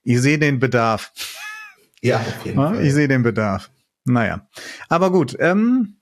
[0.02, 1.12] ich sehe den Bedarf.
[2.00, 2.84] Ja, auf jeden ja, Fall.
[2.84, 3.70] Ich sehe den Bedarf.
[4.06, 4.48] Naja,
[4.88, 5.36] aber gut.
[5.38, 5.96] Ähm,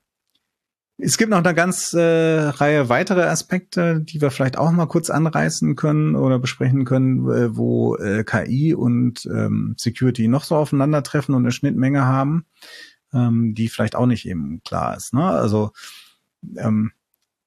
[0.97, 5.09] es gibt noch eine ganze äh, Reihe weitere Aspekte, die wir vielleicht auch mal kurz
[5.09, 11.35] anreißen können oder besprechen können, äh, wo äh, KI und ähm, Security noch so aufeinandertreffen
[11.35, 12.45] und eine Schnittmenge haben,
[13.13, 15.13] ähm, die vielleicht auch nicht eben klar ist.
[15.13, 15.25] Ne?
[15.25, 15.71] Also
[16.55, 16.93] ähm,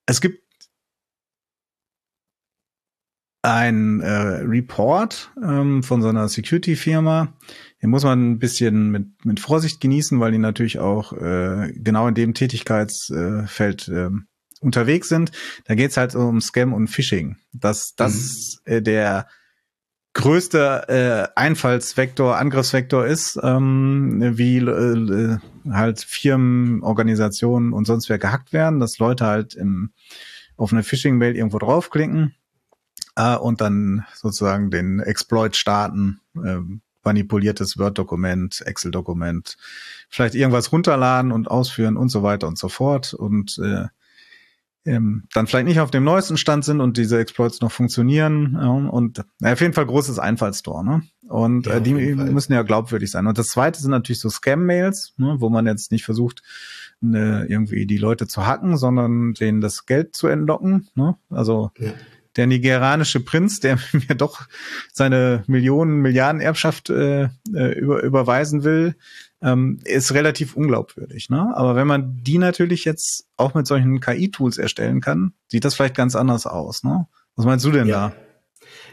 [0.05, 0.43] es gibt
[3.43, 7.33] ein äh, Report ähm, von so einer Security-Firma,
[7.83, 12.09] den muss man ein bisschen mit, mit Vorsicht genießen, weil die natürlich auch äh, genau
[12.09, 14.11] in dem Tätigkeitsfeld äh,
[14.61, 15.33] unterwegs sind.
[15.67, 17.37] Da geht's halt um Scam und Phishing.
[17.53, 18.73] Dass das mhm.
[18.73, 19.29] äh, der
[20.15, 20.89] größte
[21.37, 25.39] äh, Einfallsvektor, Angriffsvektor ist, ähm, wie äh,
[25.71, 29.93] halt Firmen, Organisationen und sonst wer gehackt werden, dass Leute halt im,
[30.57, 32.35] auf eine Phishing-Mail irgendwo draufklicken
[33.15, 36.59] äh, und dann sozusagen den Exploit starten, äh,
[37.09, 38.63] manipuliertes Word-Dokument,
[44.85, 48.57] ähm, dann vielleicht nicht auf dem neuesten Stand sind und diese Exploits noch funktionieren.
[48.61, 50.83] Ja, und na, auf jeden Fall großes Einfallstor.
[50.83, 51.03] Ne?
[51.29, 53.27] Und ja, äh, die müssen ja glaubwürdig sein.
[53.27, 56.43] Und das zweite sind natürlich so Scam-Mails, ne, wo man jetzt nicht versucht,
[57.01, 60.89] ne, irgendwie die Leute zu hacken, sondern denen das Geld zu entlocken.
[60.95, 61.17] Ne?
[61.29, 61.93] Also ja.
[62.39, 64.47] Der nigerianische Prinz, der mir doch
[64.93, 67.25] seine Millionen, Milliarden Erbschaft äh,
[67.55, 68.95] äh über, überweisen will,
[69.43, 71.29] ähm, ist relativ unglaubwürdig.
[71.29, 71.53] Ne?
[71.55, 75.97] Aber wenn man die natürlich jetzt auch mit solchen KI-Tools erstellen kann, sieht das vielleicht
[75.97, 76.83] ganz anders aus.
[76.83, 77.07] Ne?
[77.37, 78.09] Was meinst du denn ja.
[78.09, 78.17] da?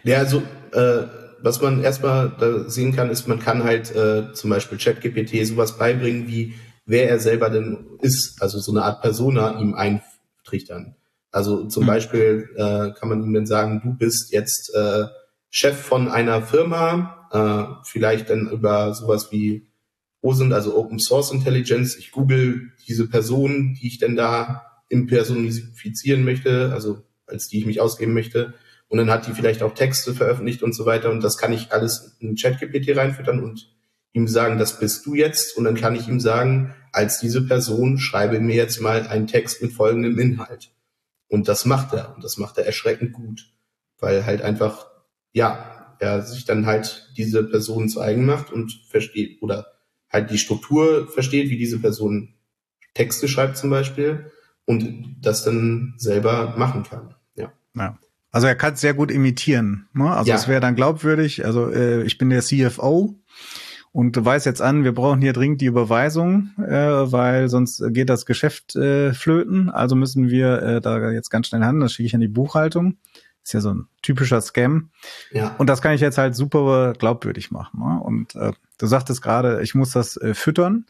[0.03, 1.08] Ja, also äh,
[1.41, 5.77] was man erstmal da sehen kann, ist, man kann halt äh, zum Beispiel ChatGPT sowas
[5.77, 6.55] beibringen, wie
[6.86, 10.95] wer er selber denn ist, also so eine Art Persona ihm eintrichtern.
[11.36, 11.88] Also zum mhm.
[11.88, 15.04] Beispiel äh, kann man ihm dann sagen, du bist jetzt äh,
[15.50, 19.67] Chef von einer Firma, äh, vielleicht dann über sowas wie
[20.21, 21.98] OSINT, also Open Source Intelligence.
[21.98, 27.82] Ich google diese Person, die ich denn da impersonifizieren möchte, also als die ich mich
[27.82, 28.54] ausgeben möchte.
[28.88, 31.12] Und dann hat die vielleicht auch Texte veröffentlicht und so weiter.
[31.12, 33.76] Und das kann ich alles in ChatGPT reinfüttern und
[34.13, 35.58] ihm sagen, das bist du jetzt.
[35.58, 39.62] Und dann kann ich ihm sagen, als diese Person schreibe mir jetzt mal einen Text
[39.62, 40.71] mit folgendem Inhalt.
[41.27, 42.15] Und das macht er.
[42.15, 43.51] Und das macht er erschreckend gut.
[43.99, 44.88] Weil halt einfach,
[45.31, 49.67] ja, er sich dann halt diese Person zu eigen macht und versteht oder
[50.09, 52.35] halt die Struktur versteht, wie diese Person
[52.93, 54.31] Texte schreibt zum Beispiel
[54.65, 57.15] und das dann selber machen kann.
[57.35, 57.51] Ja.
[57.75, 57.97] ja.
[58.31, 59.88] Also er kann es sehr gut imitieren.
[59.93, 60.11] Ne?
[60.11, 60.35] Also ja.
[60.35, 61.45] es wäre dann glaubwürdig.
[61.45, 63.15] Also äh, ich bin der CFO
[63.95, 66.73] und du weißt jetzt an, wir brauchen hier dringend die Überweisung, äh,
[67.13, 69.69] weil sonst geht das Geschäft äh, flöten.
[69.69, 71.79] Also müssen wir äh, da jetzt ganz schnell handeln.
[71.79, 72.97] Das schicke ich an die Buchhaltung.
[73.41, 74.89] Ist ja so ein typischer Scam.
[75.31, 75.55] Ja.
[75.60, 77.79] Und das kann ich jetzt halt super glaubwürdig machen.
[77.79, 78.01] Ne?
[78.01, 80.88] Und äh, du sagtest gerade, ich muss das äh, füttern.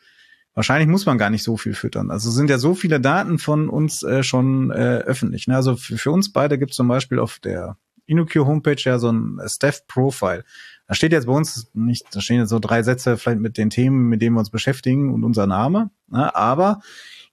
[0.55, 2.09] Wahrscheinlich muss man gar nicht so viel füttern.
[2.09, 5.45] Also sind ja so viele Daten von uns äh, schon äh, öffentlich.
[5.45, 5.55] Ne?
[5.55, 9.11] Also für, für uns beide gibt es zum Beispiel auf der InnoQ Homepage ja so
[9.11, 10.43] ein Staff Profile.
[10.87, 13.69] Da steht jetzt bei uns nicht, da stehen jetzt so drei Sätze vielleicht mit den
[13.69, 15.89] Themen, mit denen wir uns beschäftigen und unser Name.
[16.07, 16.35] Ne?
[16.35, 16.81] Aber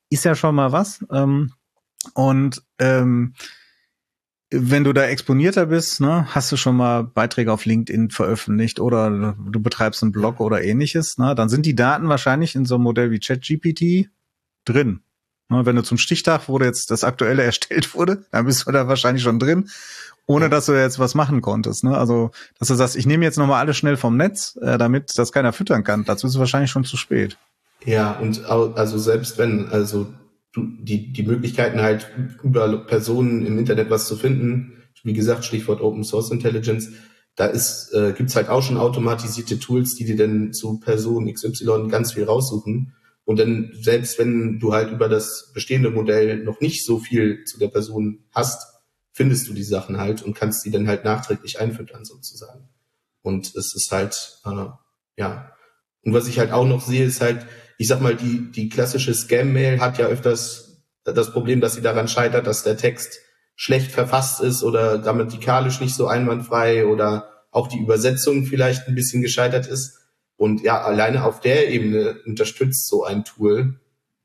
[0.08, 1.04] ist ja schon mal was.
[1.10, 1.52] Ähm,
[2.14, 3.34] und ähm,
[4.50, 9.34] wenn du da exponierter bist, ne, hast du schon mal Beiträge auf LinkedIn veröffentlicht oder
[9.34, 12.84] du betreibst einen Blog oder ähnliches, ne, dann sind die Daten wahrscheinlich in so einem
[12.84, 14.10] Modell wie ChatGPT
[14.66, 15.00] drin.
[15.48, 18.88] Ne, wenn du zum Stichtag, wo jetzt das aktuelle erstellt wurde, dann bist du da
[18.88, 19.70] wahrscheinlich schon drin,
[20.26, 21.84] ohne dass du jetzt was machen konntest.
[21.84, 21.96] Ne?
[21.96, 25.32] Also, dass du sagst, ich nehme jetzt nochmal alles schnell vom Netz, äh, damit das
[25.32, 26.04] keiner füttern kann.
[26.04, 27.38] Dazu ist es wahrscheinlich schon zu spät.
[27.84, 30.06] Ja, und also selbst wenn, also
[30.52, 32.10] du, die, die Möglichkeiten halt
[32.42, 36.90] über Personen im Internet was zu finden, wie gesagt, Stichwort Open Source Intelligence,
[37.34, 41.88] da ist, äh, gibt's halt auch schon automatisierte Tools, die dir dann zu Person XY
[41.88, 42.94] ganz viel raussuchen.
[43.24, 47.58] Und dann, selbst wenn du halt über das bestehende Modell noch nicht so viel zu
[47.58, 48.71] der Person hast,
[49.12, 52.68] findest du die Sachen halt und kannst die dann halt nachträglich einfüttern sozusagen.
[53.22, 54.66] Und es ist halt, äh,
[55.16, 55.52] ja.
[56.04, 57.46] Und was ich halt auch noch sehe, ist halt,
[57.78, 62.08] ich sag mal, die, die klassische Scam-Mail hat ja öfters das Problem, dass sie daran
[62.08, 63.20] scheitert, dass der Text
[63.54, 69.22] schlecht verfasst ist oder grammatikalisch nicht so einwandfrei oder auch die Übersetzung vielleicht ein bisschen
[69.22, 69.98] gescheitert ist.
[70.36, 73.78] Und ja, alleine auf der Ebene unterstützt so ein Tool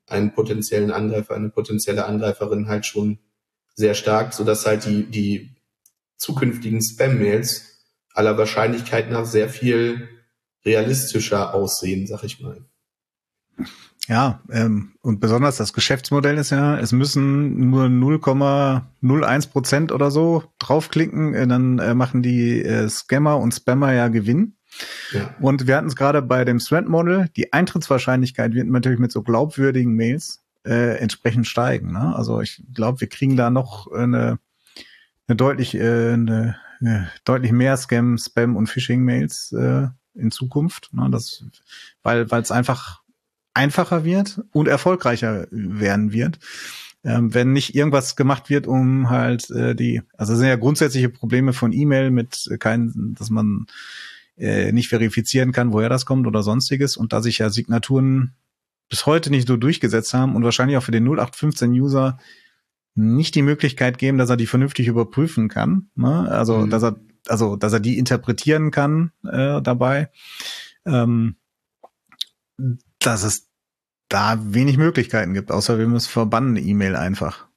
[0.08, 3.20] einen potenziellen Angreifer, eine potenzielle Angreiferin halt schon
[3.78, 5.56] sehr stark, so dass halt die, die
[6.18, 10.10] zukünftigen Spam-Mails aller Wahrscheinlichkeit nach sehr viel
[10.66, 12.66] realistischer aussehen, sag ich mal.
[14.08, 20.44] Ja, ähm, und besonders das Geschäftsmodell ist ja, es müssen nur 0,01 Prozent oder so
[20.60, 24.56] draufklicken, äh, dann äh, machen die äh, Scammer und Spammer ja Gewinn.
[25.12, 25.36] Ja.
[25.40, 29.24] Und wir hatten es gerade bei dem Threat Model, die Eintrittswahrscheinlichkeit wird natürlich mit so
[29.24, 31.94] glaubwürdigen Mails äh, entsprechend steigen.
[31.94, 32.16] Ne?
[32.16, 34.40] Also ich glaube, wir kriegen da noch eine,
[35.28, 40.90] eine deutlich äh, eine, eine deutlich mehr Scam, Spam und Phishing-Mails äh, in Zukunft.
[40.94, 41.10] Ne?
[41.12, 41.44] Das,
[42.04, 43.02] weil weil es einfach
[43.54, 46.40] einfacher wird und erfolgreicher werden wird.
[47.04, 51.10] Ähm, wenn nicht irgendwas gemacht wird, um halt äh, die, also das sind ja grundsätzliche
[51.10, 53.68] Probleme von E-Mail mit äh, kein, dass man
[54.38, 56.98] äh, nicht verifizieren kann, woher das kommt oder sonstiges.
[56.98, 58.34] Und da sich ja Signaturen
[58.90, 62.18] bis heute nicht so durchgesetzt haben und wahrscheinlich auch für den 0815-User
[62.96, 65.90] nicht die Möglichkeit geben, dass er die vernünftig überprüfen kann.
[65.96, 66.30] Ne?
[66.30, 66.70] Also, mhm.
[66.70, 66.96] dass er,
[67.28, 70.10] also, dass er die interpretieren kann äh, dabei.
[70.86, 71.36] Ähm,
[73.00, 73.50] dass es
[74.10, 77.48] da wenig Möglichkeiten gibt, außer wir müssen verbannen E-Mail einfach.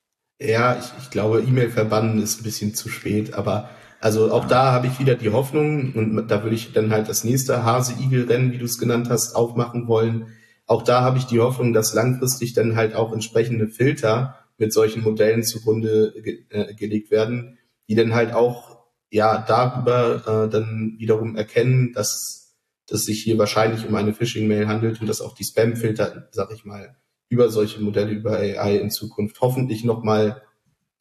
[0.40, 4.73] Ja, ich, ich glaube, E-Mail verbannen ist ein bisschen zu spät, aber also auch da
[4.73, 8.59] habe ich wieder die Hoffnung und da würde ich dann halt das nächste Hase-Igel-Rennen, wie
[8.59, 10.29] du es genannt hast, aufmachen wollen.
[10.70, 15.02] Auch da habe ich die Hoffnung, dass langfristig dann halt auch entsprechende Filter mit solchen
[15.02, 18.78] Modellen zugrunde ge äh, gelegt werden, die dann halt auch
[19.11, 22.54] ja darüber äh, dann wiederum erkennen, dass
[22.87, 26.64] dass sich hier wahrscheinlich um eine Phishing-Mail handelt und dass auch die Spam-Filter, sag ich
[26.64, 26.96] mal,
[27.28, 30.40] über solche Modelle, über AI in Zukunft hoffentlich nochmal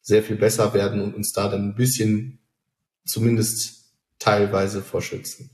[0.00, 2.40] sehr viel besser werden und uns da dann ein bisschen
[3.04, 5.50] zumindest teilweise vorschützen.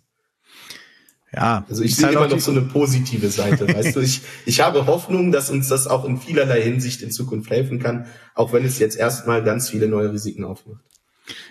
[1.32, 1.64] Ja.
[1.68, 4.00] Also ich sehe halt immer noch so eine positive Seite, weißt du.
[4.00, 8.06] Ich, ich habe Hoffnung, dass uns das auch in vielerlei Hinsicht in Zukunft helfen kann,
[8.34, 10.84] auch wenn es jetzt erstmal ganz viele neue Risiken aufmacht.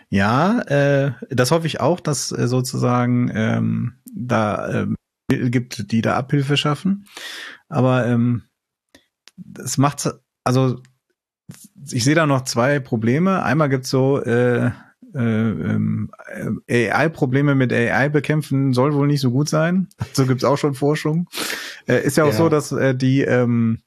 [0.09, 4.87] Ja, äh, das hoffe ich auch, dass äh, sozusagen ähm, da äh,
[5.29, 7.05] Mittel gibt, die da Abhilfe schaffen.
[7.67, 8.43] Aber ähm,
[9.57, 10.09] es macht
[10.45, 10.79] also
[11.91, 13.43] ich sehe da noch zwei Probleme.
[13.43, 14.71] Einmal gibt's so äh,
[15.15, 16.11] äh, ähm,
[16.69, 19.87] AI-Probleme mit AI bekämpfen soll wohl nicht so gut sein.
[20.13, 21.27] So gibt's auch schon Forschung.
[21.87, 22.37] Äh, ist ja auch ja.
[22.37, 23.79] so, dass äh, die ähm,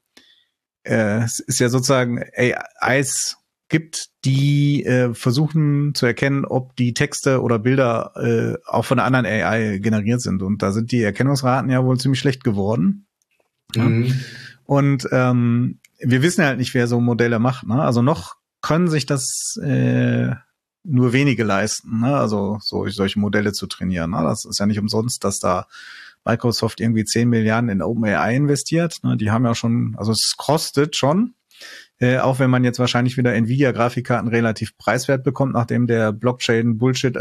[0.84, 3.36] äh, es ist ja sozusagen AIs
[3.68, 9.06] gibt, die äh, versuchen zu erkennen, ob die Texte oder Bilder äh, auch von einer
[9.06, 10.42] anderen AI generiert sind.
[10.42, 13.06] Und da sind die Erkennungsraten ja wohl ziemlich schlecht geworden.
[13.76, 14.04] Mhm.
[14.04, 14.14] Ja.
[14.64, 17.66] Und ähm, wir wissen halt nicht, wer so Modelle macht.
[17.66, 17.82] Ne?
[17.82, 20.30] Also noch können sich das äh,
[20.88, 22.16] nur wenige leisten, ne?
[22.16, 24.11] also so, solche Modelle zu trainieren.
[24.11, 24.22] Ne?
[24.22, 25.66] Das ist ja nicht umsonst, dass da
[26.24, 28.98] Microsoft irgendwie 10 Milliarden in OpenAI investiert.
[29.03, 29.16] Ne?
[29.16, 31.35] Die haben ja schon, also es kostet schon,
[31.98, 37.16] äh, auch wenn man jetzt wahrscheinlich wieder Nvidia-Grafikkarten relativ preiswert bekommt, nachdem der Blockchain-Bullshit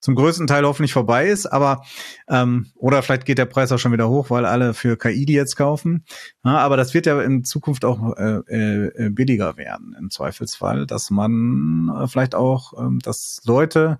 [0.00, 1.82] zum größten Teil hoffentlich vorbei ist, aber
[2.28, 5.34] ähm, oder vielleicht geht der Preis auch schon wieder hoch, weil alle für KI die
[5.34, 6.04] jetzt kaufen.
[6.44, 11.10] Ja, aber das wird ja in Zukunft auch äh, äh, billiger werden im Zweifelsfall, dass
[11.10, 13.98] man äh, vielleicht auch, äh, dass Leute,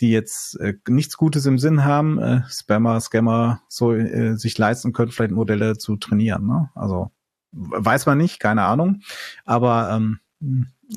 [0.00, 4.92] die jetzt äh, nichts Gutes im Sinn haben, äh, Spammer, Scammer, so äh, sich leisten
[4.92, 6.46] können, vielleicht Modelle zu trainieren.
[6.46, 6.70] Ne?
[6.74, 7.10] Also
[7.52, 9.00] weiß man nicht, keine Ahnung,
[9.44, 10.18] aber ähm,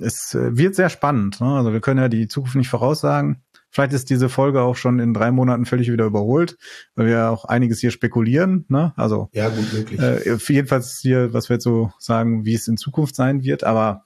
[0.02, 1.40] es äh, wird sehr spannend.
[1.40, 1.48] Ne?
[1.48, 3.45] Also wir können ja die Zukunft nicht voraussagen.
[3.76, 6.58] Vielleicht ist diese Folge auch schon in drei Monaten völlig wieder überholt,
[6.96, 8.64] weil wir auch einiges hier spekulieren.
[8.70, 8.94] Ne?
[8.96, 10.00] Also ja, gut möglich.
[10.00, 13.66] Äh, jedenfalls hier, was wir jetzt so sagen, wie es in Zukunft sein wird.
[13.66, 14.06] Aber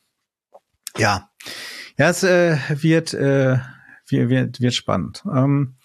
[0.97, 1.29] ja,
[1.99, 3.60] ja, es äh, wird, äh,
[4.08, 5.23] wird, wird spannend.
[5.32, 5.75] Ähm,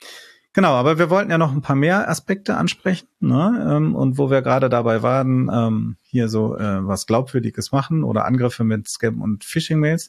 [0.54, 3.08] genau, aber wir wollten ja noch ein paar mehr Aspekte ansprechen.
[3.20, 3.68] Ne?
[3.70, 8.24] Ähm, und wo wir gerade dabei waren, ähm, hier so äh, was Glaubwürdiges machen oder
[8.24, 10.08] Angriffe mit Scam und Phishing-Mails,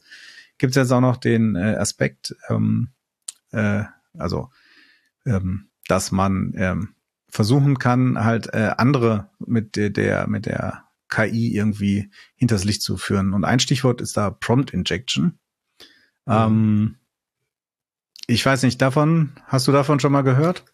[0.60, 2.92] gibt es jetzt auch noch den äh, Aspekt, ähm,
[3.56, 3.86] äh,
[4.18, 4.50] also
[5.26, 6.96] ähm, dass man ähm,
[7.30, 12.98] versuchen kann, halt äh, andere mit der, der mit der KI irgendwie hinters Licht zu
[12.98, 13.34] führen.
[13.34, 15.38] Und ein Stichwort ist da Prompt Injection.
[16.26, 16.34] Mhm.
[16.34, 16.96] Ähm,
[18.28, 20.66] ich weiß nicht, davon, hast du davon schon mal gehört?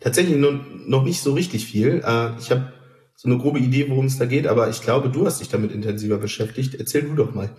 [0.00, 2.02] Tatsächlich noch, nicht so richtig viel.
[2.04, 2.72] Äh, ich habe
[3.14, 5.72] so eine grobe Idee, worum es da geht, aber ich glaube, du hast dich damit
[5.72, 6.74] intensiver beschäftigt.
[6.74, 7.54] Erzähl du doch mal.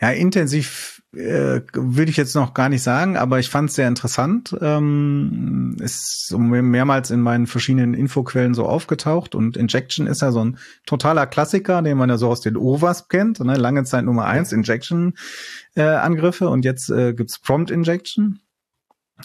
[0.00, 3.88] Ja, intensiv äh, würde ich jetzt noch gar nicht sagen, aber ich fand es sehr
[3.88, 4.56] interessant.
[4.60, 10.58] Ähm, ist mehrmals in meinen verschiedenen Infoquellen so aufgetaucht und Injection ist ja so ein
[10.86, 13.40] totaler Klassiker, den man ja so aus den OWASP kennt.
[13.40, 13.56] Ne?
[13.56, 18.40] Lange Zeit Nummer eins Injection-Angriffe äh, und jetzt äh, gibt's Prompt Injection.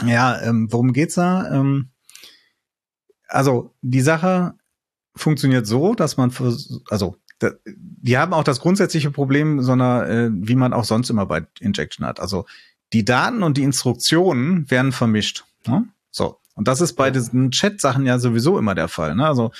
[0.05, 1.51] Ja, ähm, worum geht's da?
[1.51, 1.89] Ähm,
[3.27, 4.55] also die Sache
[5.15, 6.31] funktioniert so, dass man,
[6.89, 7.15] also
[7.65, 12.05] die haben auch das grundsätzliche Problem, sondern äh, wie man auch sonst immer bei Injection
[12.05, 12.19] hat.
[12.19, 12.45] Also
[12.93, 15.45] die Daten und die Instruktionen werden vermischt.
[15.67, 15.85] Ne?
[16.11, 16.37] So.
[16.55, 19.15] Und das ist bei diesen Chat-Sachen ja sowieso immer der Fall.
[19.15, 19.25] Ne?
[19.25, 19.51] Also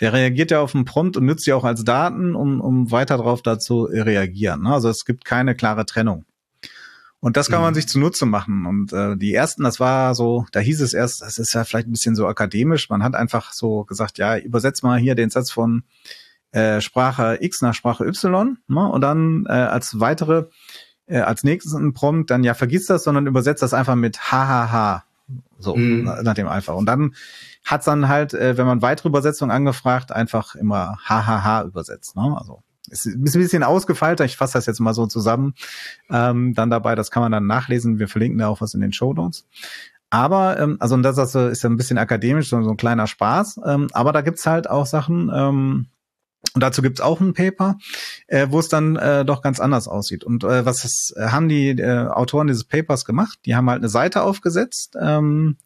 [0.00, 3.18] der reagiert ja auf einen Prompt und nützt sie auch als Daten, um, um weiter
[3.18, 4.62] darauf dazu reagieren.
[4.62, 4.72] Ne?
[4.72, 6.24] Also es gibt keine klare Trennung.
[7.20, 7.74] Und das kann man mhm.
[7.74, 8.66] sich zunutze machen.
[8.66, 11.88] Und äh, die ersten, das war so, da hieß es erst, das ist ja vielleicht
[11.88, 12.88] ein bisschen so akademisch.
[12.88, 15.82] Man hat einfach so gesagt, ja, übersetzt mal hier den Satz von
[16.56, 18.88] äh, Sprache X nach Sprache Y ne?
[18.88, 20.46] und dann äh, als weitere,
[21.06, 25.04] äh, als nächstes ein Prompt, dann ja vergiss das, sondern übersetzt das einfach mit hahaha.
[25.58, 26.04] So, mhm.
[26.22, 26.74] nach dem einfach.
[26.74, 27.14] Und dann
[27.62, 32.16] hat's dann halt, äh, wenn man weitere Übersetzungen angefragt, einfach immer hahaha übersetzt.
[32.16, 32.34] Ne?
[32.38, 35.54] Also ist ein bisschen ausgefeilter, ich fasse das jetzt mal so zusammen.
[36.08, 37.98] Ähm, dann dabei, das kann man dann nachlesen.
[37.98, 39.46] Wir verlinken da auch was in den Show Notes.
[40.08, 43.60] Aber, ähm, also und das ist ja ein bisschen akademisch, so, so ein kleiner Spaß.
[43.66, 45.88] Ähm, aber da gibt's halt auch Sachen, ähm,
[46.54, 47.78] und dazu gibt's auch ein Paper,
[48.28, 50.24] äh, wo es dann äh, doch ganz anders aussieht.
[50.24, 53.38] Und äh, was das, äh, haben die äh, Autoren dieses Papers gemacht?
[53.44, 55.56] Die haben halt eine Seite aufgesetzt, ähm,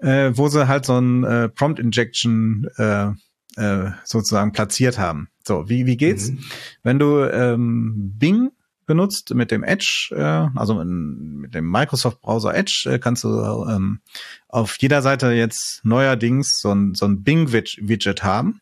[0.00, 3.08] äh, wo sie halt so ein äh, Prompt Injection äh,
[3.56, 5.28] äh, sozusagen platziert haben.
[5.44, 6.30] So, wie, wie geht's?
[6.30, 6.44] Mhm.
[6.82, 8.50] Wenn du ähm, Bing
[8.86, 14.00] benutzt mit dem Edge, äh, also mit dem Microsoft Browser Edge, äh, kannst du ähm,
[14.46, 18.60] auf jeder Seite jetzt neuerdings so ein, so ein Bing-Widget haben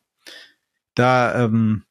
[0.96, 1.84] da ähm,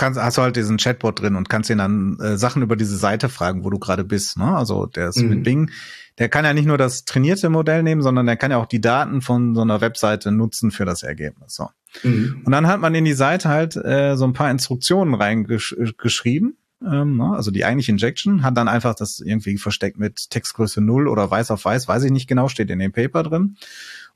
[0.00, 2.96] kannst, hast du halt diesen Chatbot drin und kannst ihn dann äh, Sachen über diese
[2.96, 4.38] Seite fragen, wo du gerade bist.
[4.38, 4.56] Ne?
[4.56, 5.28] Also der ist mhm.
[5.28, 5.70] mit Bing,
[6.18, 8.80] der kann ja nicht nur das trainierte Modell nehmen, sondern der kann ja auch die
[8.80, 11.54] Daten von so einer Webseite nutzen für das Ergebnis.
[11.54, 11.68] So.
[12.02, 12.42] Mhm.
[12.44, 16.56] Und dann hat man in die Seite halt äh, so ein paar Instruktionen reingeschrieben.
[16.82, 17.34] Ähm, ne?
[17.36, 21.50] also die eigentliche Injection hat dann einfach das irgendwie versteckt mit Textgröße 0 oder weiß
[21.50, 23.56] auf weiß, weiß ich nicht genau, steht in dem Paper drin.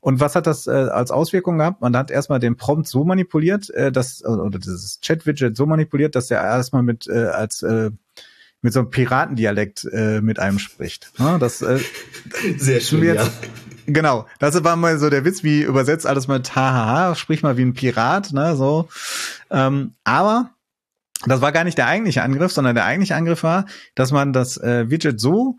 [0.05, 1.81] Und was hat das äh, als Auswirkung gehabt?
[1.81, 6.27] Man hat erstmal den Prompt so manipuliert, äh, dass, oder dieses Chat-Widget so manipuliert, dass
[6.27, 7.89] der erstmal mit äh, als äh,
[8.61, 11.11] mit so einem Piratendialekt äh, mit einem spricht.
[11.17, 11.79] Ja, das äh,
[12.57, 13.01] sehr schön.
[13.01, 13.49] Jetzt, ja.
[13.87, 17.63] Genau, das war mal so der Witz, wie übersetzt alles mit hahaha, sprich mal wie
[17.63, 18.89] ein Pirat, ne, so.
[19.49, 20.51] Ähm, aber
[21.25, 24.57] das war gar nicht der eigentliche Angriff, sondern der eigentliche Angriff war, dass man das
[24.57, 25.57] äh, Widget so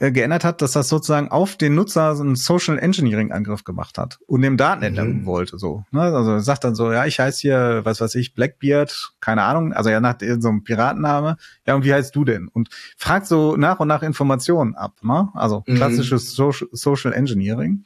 [0.00, 3.96] äh, geändert hat, dass das sozusagen auf den Nutzer so einen Social Engineering Angriff gemacht
[3.96, 5.26] hat und dem Daten ändern mhm.
[5.26, 5.84] wollte, so.
[5.92, 6.00] Ne?
[6.00, 9.90] Also sagt dann so, ja, ich heiße hier, was weiß ich, Blackbeard, keine Ahnung, also
[9.90, 11.36] ja nach so einem Piratenname,
[11.66, 12.48] ja, und wie heißt du denn?
[12.48, 15.28] Und fragt so nach und nach Informationen ab, ne?
[15.34, 15.76] Also mhm.
[15.76, 16.52] klassisches mhm.
[16.72, 17.84] Social Engineering.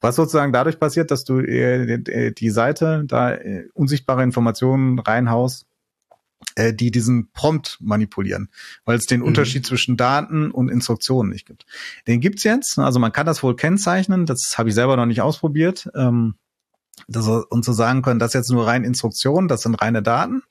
[0.00, 5.66] Was sozusagen dadurch passiert, dass du äh, die Seite da äh, unsichtbare Informationen reinhaust,
[6.54, 8.48] äh, die diesen Prompt manipulieren,
[8.84, 9.26] weil es den mhm.
[9.26, 11.66] Unterschied zwischen Daten und Instruktionen nicht gibt.
[12.06, 15.22] Den gibt's jetzt, also man kann das wohl kennzeichnen, das habe ich selber noch nicht
[15.22, 16.34] ausprobiert, ähm,
[17.08, 20.42] dass, und zu sagen können, das ist jetzt nur rein Instruktionen, das sind reine Daten.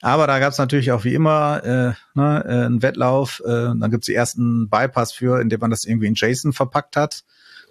[0.00, 4.06] Aber da gab's natürlich auch wie immer äh, ne, äh, einen Wettlauf, äh, dann gibt's
[4.06, 7.24] die ersten Bypass für, indem man das irgendwie in JSON verpackt hat.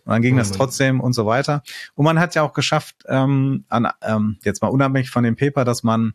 [0.05, 1.63] Und dann ging oh, das trotzdem und so weiter.
[1.95, 5.63] Und man hat ja auch geschafft, ähm, an, ähm, jetzt mal unabhängig von dem Paper,
[5.63, 6.13] dass man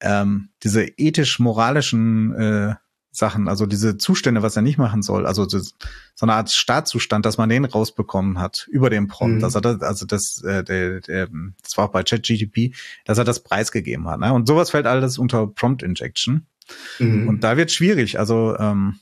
[0.00, 2.74] ähm, diese ethisch-moralischen äh,
[3.12, 5.74] Sachen, also diese Zustände, was er nicht machen soll, also das,
[6.14, 9.40] so eine Art Startzustand, dass man den rausbekommen hat über den Prompt, mhm.
[9.40, 11.28] dass er das, also das, äh, der, der,
[11.62, 12.74] das war auch bei ChatGTP,
[13.04, 14.20] dass er das preisgegeben hat.
[14.20, 14.32] Ne?
[14.32, 16.46] Und sowas fällt alles unter Prompt Injection.
[17.00, 17.28] Mhm.
[17.28, 18.18] Und da wird schwierig.
[18.18, 19.00] Also ähm,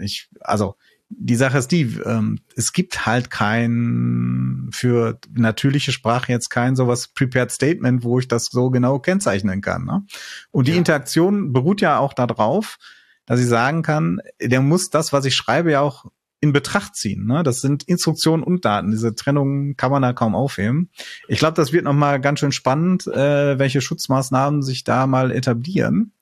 [0.00, 0.76] ich, also
[1.08, 7.08] die Sache ist die, ähm, es gibt halt kein für natürliche Sprache jetzt kein sowas
[7.08, 9.84] Prepared Statement, wo ich das so genau kennzeichnen kann.
[9.84, 10.04] Ne?
[10.50, 10.78] Und die ja.
[10.78, 12.78] Interaktion beruht ja auch darauf,
[13.24, 16.06] dass ich sagen kann, der muss das, was ich schreibe, ja auch
[16.40, 17.26] in Betracht ziehen.
[17.26, 17.42] Ne?
[17.42, 18.90] Das sind Instruktionen und Daten.
[18.90, 20.90] Diese Trennung kann man da kaum aufheben.
[21.28, 25.30] Ich glaube, das wird noch mal ganz schön spannend, äh, welche Schutzmaßnahmen sich da mal
[25.30, 26.12] etablieren.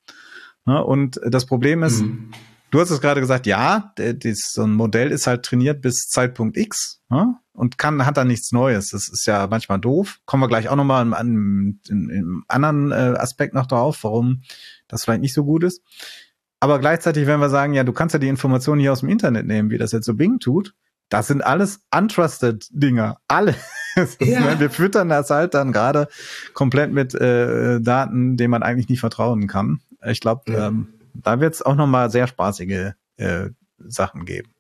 [0.66, 0.82] Ne?
[0.82, 2.32] Und das Problem ist, mhm
[2.70, 6.56] Du hast es gerade gesagt, ja, das, so ein Modell ist halt trainiert bis Zeitpunkt
[6.56, 7.36] X ne?
[7.52, 8.90] und kann hat da nichts Neues.
[8.90, 10.18] Das ist ja manchmal doof.
[10.26, 14.42] Kommen wir gleich auch nochmal im, im, im anderen äh, Aspekt noch drauf, warum
[14.88, 15.82] das vielleicht nicht so gut ist.
[16.58, 19.46] Aber gleichzeitig, wenn wir sagen, ja, du kannst ja die Informationen hier aus dem Internet
[19.46, 20.74] nehmen, wie das jetzt so Bing tut,
[21.10, 23.18] das sind alles untrusted Dinger.
[23.28, 23.54] Alle.
[24.18, 24.58] Ja.
[24.58, 26.08] wir füttern das halt dann gerade
[26.52, 29.82] komplett mit äh, Daten, denen man eigentlich nicht vertrauen kann.
[30.04, 30.66] Ich glaube, ja.
[30.66, 34.50] ähm, da wird es auch nochmal sehr spaßige äh, Sachen geben.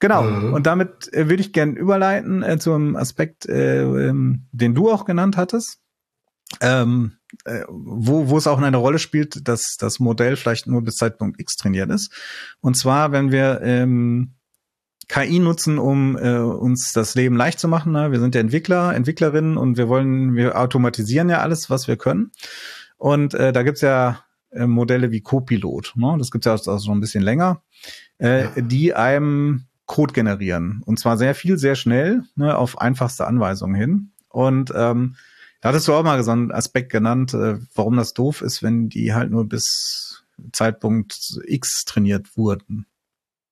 [0.00, 0.52] Genau, mhm.
[0.52, 5.04] und damit äh, würde ich gerne überleiten äh, zum Aspekt, äh, ähm, den du auch
[5.04, 5.80] genannt hattest,
[6.60, 10.96] ähm, äh, wo, wo es auch eine Rolle spielt, dass das Modell vielleicht nur bis
[10.96, 12.12] Zeitpunkt X trainiert ist.
[12.60, 14.34] Und zwar, wenn wir ähm,
[15.08, 17.92] KI nutzen, um äh, uns das Leben leicht zu machen.
[17.92, 18.12] Ne?
[18.12, 22.30] Wir sind ja Entwickler, Entwicklerinnen und wir wollen, wir automatisieren ja alles, was wir können.
[22.98, 26.16] Und äh, da gibt's ja äh, Modelle wie Copilot, ne?
[26.18, 27.62] das gibt's ja auch schon ein bisschen länger,
[28.18, 28.50] äh, ja.
[28.60, 30.82] die einem Code generieren.
[30.84, 34.12] Und zwar sehr viel, sehr schnell, ne, auf einfachste Anweisungen hin.
[34.28, 35.16] Und ähm,
[35.60, 38.88] da hattest du auch mal so einen Aspekt genannt, äh, warum das doof ist, wenn
[38.88, 42.86] die halt nur bis Zeitpunkt X trainiert wurden.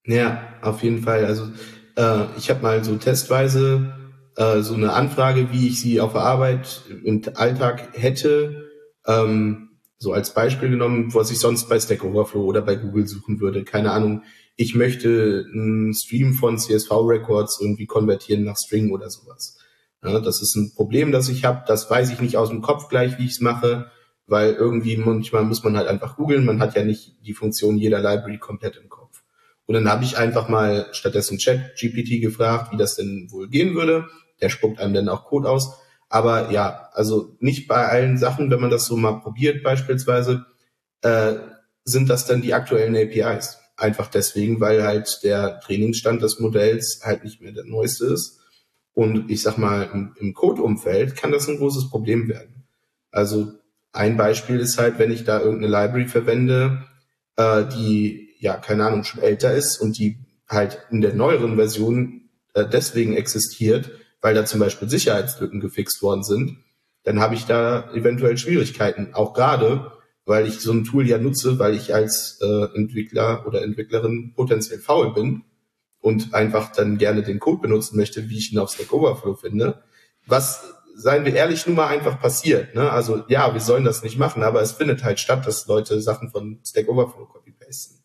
[0.05, 1.25] Ja, auf jeden Fall.
[1.25, 1.51] Also
[1.97, 3.95] äh, ich habe mal so testweise
[4.37, 8.71] äh, so eine Anfrage, wie ich sie auf der Arbeit im Alltag hätte,
[9.07, 9.66] ähm,
[9.99, 13.65] so als Beispiel genommen, was ich sonst bei Stack Overflow oder bei Google suchen würde.
[13.65, 14.23] Keine Ahnung,
[14.57, 19.59] ich möchte einen Stream von CSV-Records irgendwie konvertieren nach String oder sowas.
[20.03, 21.65] Ja, das ist ein Problem, das ich habe.
[21.67, 23.91] Das weiß ich nicht aus dem Kopf gleich, wie ich es mache,
[24.27, 26.45] weil irgendwie manchmal muss man halt einfach googeln.
[26.45, 29.23] Man hat ja nicht die Funktion jeder Library komplett im Kopf.
[29.67, 33.75] Und dann habe ich einfach mal stattdessen Chat GPT gefragt, wie das denn wohl gehen
[33.75, 34.07] würde.
[34.41, 35.81] Der spuckt einem dann auch Code aus.
[36.09, 40.47] Aber ja, also nicht bei allen Sachen, wenn man das so mal probiert beispielsweise,
[41.03, 41.35] äh,
[41.85, 43.59] sind das dann die aktuellen APIs.
[43.77, 48.41] Einfach deswegen, weil halt der Trainingsstand des Modells halt nicht mehr der neueste ist.
[48.95, 52.65] Und ich sag mal, im, Code-Umfeld kann das ein großes Problem werden.
[53.11, 53.53] Also
[53.93, 56.85] ein Beispiel ist halt, wenn ich da irgendeine Library verwende,
[57.37, 62.29] äh, die ja, keine Ahnung, schon älter ist und die halt in der neueren Version
[62.55, 63.91] äh, deswegen existiert,
[64.27, 66.57] weil da zum Beispiel Sicherheitslücken gefixt worden sind,
[67.05, 69.15] dann habe ich da eventuell Schwierigkeiten.
[69.15, 69.93] Auch gerade,
[70.25, 74.81] weil ich so ein Tool ja nutze, weil ich als äh, Entwickler oder Entwicklerin potenziell
[74.81, 75.45] faul bin
[76.01, 79.85] und einfach dann gerne den Code benutzen möchte, wie ich ihn auf Stack Overflow finde.
[80.27, 82.75] Was, seien wir ehrlich, nun mal einfach passiert.
[82.75, 82.91] Ne?
[82.91, 86.31] Also ja, wir sollen das nicht machen, aber es findet halt statt, dass Leute Sachen
[86.31, 88.03] von Stack Overflow copy-pasten.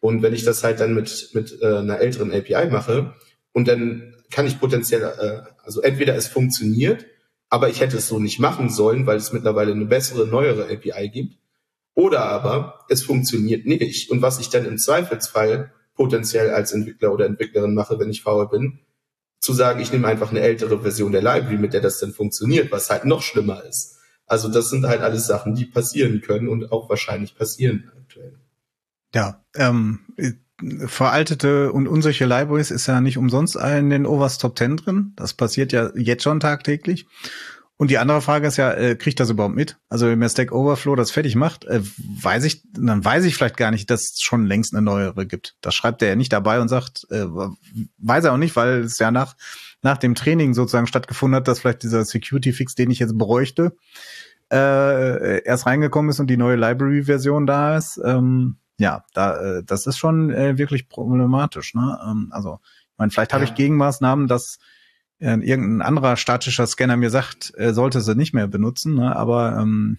[0.00, 3.14] Und wenn ich das halt dann mit, mit äh, einer älteren API mache
[3.52, 7.06] und dann kann ich potenziell, äh, also entweder es funktioniert,
[7.48, 11.08] aber ich hätte es so nicht machen sollen, weil es mittlerweile eine bessere, neuere API
[11.08, 11.36] gibt.
[11.94, 14.10] Oder aber es funktioniert nicht.
[14.10, 18.48] Und was ich dann im Zweifelsfall potenziell als Entwickler oder Entwicklerin mache, wenn ich faul
[18.48, 18.78] bin,
[19.40, 22.70] zu sagen, ich nehme einfach eine ältere Version der Library, mit der das dann funktioniert,
[22.70, 23.98] was halt noch schlimmer ist.
[24.26, 28.38] Also das sind halt alles Sachen, die passieren können und auch wahrscheinlich passieren aktuell.
[29.12, 30.00] Ja, ähm,
[30.86, 35.12] veraltete und unsichere Libraries ist ja nicht umsonst in den Overs Top 10 drin.
[35.16, 37.06] Das passiert ja jetzt schon tagtäglich.
[37.80, 39.78] Und die andere Frage ist ja, äh, kriegt das überhaupt mit?
[39.88, 41.80] Also wenn mir Stack Overflow das fertig macht, äh,
[42.20, 45.56] weiß ich, dann weiß ich vielleicht gar nicht, dass es schon längst eine neuere gibt.
[45.62, 47.24] Das schreibt er ja nicht dabei und sagt, äh,
[47.96, 49.34] weiß er auch nicht, weil es ja nach,
[49.80, 53.74] nach dem Training sozusagen stattgefunden hat, dass vielleicht dieser Security-Fix, den ich jetzt bräuchte,
[54.52, 57.98] äh, erst reingekommen ist und die neue Library-Version da ist.
[58.04, 61.74] Ähm, ja, da, äh, das ist schon äh, wirklich problematisch.
[61.74, 61.98] Ne?
[62.04, 63.50] Ähm, also, ich meine, vielleicht habe ja.
[63.50, 64.58] ich Gegenmaßnahmen, dass
[65.18, 68.94] äh, irgendein anderer statischer Scanner mir sagt, äh, sollte sie nicht mehr benutzen.
[68.94, 69.14] Ne?
[69.14, 69.98] Aber ähm,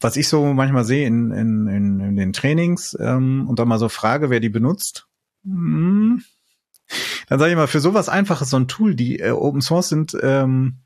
[0.00, 3.78] was ich so manchmal sehe in, in, in, in den Trainings ähm, und dann mal
[3.78, 5.08] so frage, wer die benutzt,
[5.44, 6.22] hm,
[7.28, 10.16] dann sage ich mal, für sowas Einfaches so ein Tool, die äh, Open Source sind,
[10.22, 10.76] ähm,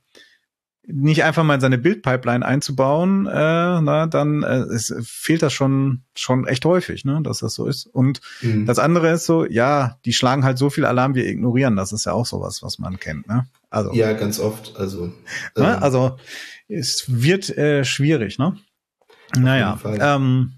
[0.87, 6.03] nicht einfach mal in seine Bildpipeline einzubauen, äh, na, dann äh, es fehlt das schon
[6.15, 7.87] schon echt häufig, ne, dass das so ist.
[7.87, 8.67] Und mhm.
[8.67, 11.77] das andere ist so, ja, die schlagen halt so viel Alarm, wir ignorieren.
[11.77, 13.47] Das ist ja auch sowas, was man kennt, ne?
[13.71, 14.77] Also ja, ganz oft.
[14.77, 15.13] Also
[15.57, 15.83] ne?
[15.83, 16.17] also
[16.69, 18.57] es wird äh, schwierig, ne?
[19.37, 19.79] Naja.
[19.85, 20.53] Ähm,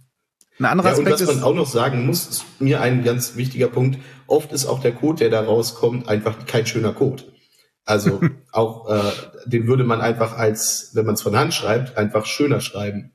[0.58, 3.36] ein anderer ja, Aspekt und was man auch noch sagen muss, ist mir ein ganz
[3.36, 3.98] wichtiger Punkt.
[4.26, 7.24] Oft ist auch der Code, der da rauskommt, einfach kein schöner Code.
[7.86, 8.20] Also
[8.52, 9.12] auch äh,
[9.46, 13.12] den würde man einfach als, wenn man es von Hand schreibt, einfach schöner schreiben.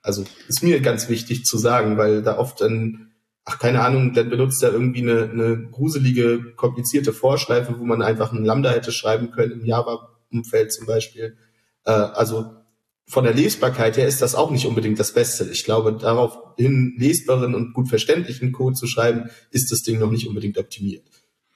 [0.00, 3.12] Also ist mir ganz wichtig zu sagen, weil da oft dann,
[3.44, 8.32] ach keine Ahnung, dann benutzt er irgendwie eine, eine gruselige, komplizierte Vorschleife, wo man einfach
[8.32, 11.36] ein Lambda hätte schreiben können im Java-Umfeld zum Beispiel.
[11.84, 12.50] Äh, also
[13.06, 15.44] von der Lesbarkeit her ist das auch nicht unbedingt das Beste.
[15.52, 20.26] Ich glaube, daraufhin lesbaren und gut verständlichen Code zu schreiben, ist das Ding noch nicht
[20.26, 21.04] unbedingt optimiert.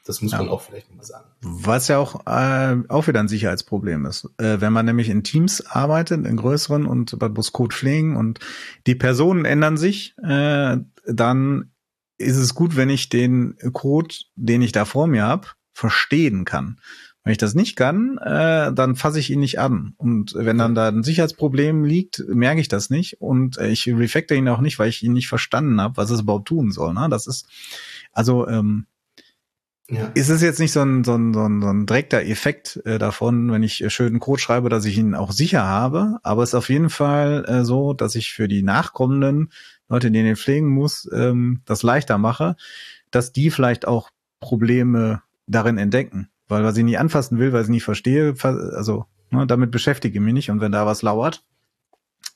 [0.06, 0.38] Das muss ja.
[0.38, 1.26] man auch vielleicht mal sagen.
[1.40, 4.28] Was ja auch, äh, auch wieder ein Sicherheitsproblem ist.
[4.38, 8.38] Äh, wenn man nämlich in Teams arbeitet, in größeren und bei Code pflegen und
[8.86, 11.72] die Personen ändern sich, äh, dann
[12.18, 16.80] ist es gut, wenn ich den Code, den ich da vor mir habe, verstehen kann.
[17.24, 19.94] Wenn ich das nicht kann, äh, dann fasse ich ihn nicht an.
[19.96, 23.20] Und wenn dann da ein Sicherheitsproblem liegt, merke ich das nicht.
[23.20, 26.20] Und äh, ich refactor ihn auch nicht, weil ich ihn nicht verstanden habe, was es
[26.20, 26.94] überhaupt tun soll.
[26.94, 27.08] Ne?
[27.10, 27.48] Das ist,
[28.12, 28.86] also ähm,
[29.88, 30.10] ja.
[30.14, 32.98] Ist es jetzt nicht so ein, so ein, so ein, so ein direkter Effekt äh,
[32.98, 36.50] davon, wenn ich äh, schönen Code schreibe, dass ich ihn auch sicher habe, aber es
[36.50, 39.52] ist auf jeden Fall äh, so, dass ich für die nachkommenden
[39.88, 42.56] Leute, die den pflegen muss, ähm, das leichter mache,
[43.12, 44.10] dass die vielleicht auch
[44.40, 46.28] Probleme darin entdecken.
[46.48, 50.24] Weil was ich nie anfassen will, weil ich nie verstehe, also ne, damit beschäftige ich
[50.24, 51.44] mich nicht und wenn da was lauert,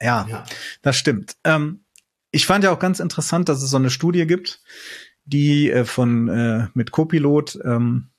[0.00, 0.44] ja, ja.
[0.82, 1.36] das stimmt.
[1.44, 1.80] Ähm,
[2.30, 4.60] ich fand ja auch ganz interessant, dass es so eine Studie gibt,
[5.30, 8.10] die äh, von äh, mit Copilot ähm,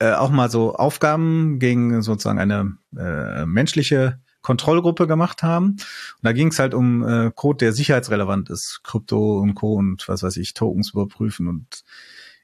[0.00, 5.70] äh, auch mal so Aufgaben gegen sozusagen eine äh, menschliche Kontrollgruppe gemacht haben.
[5.72, 5.78] Und
[6.22, 9.74] da ging es halt um äh, Code, der sicherheitsrelevant ist, Krypto und Co.
[9.74, 11.84] und was weiß ich, Tokens überprüfen und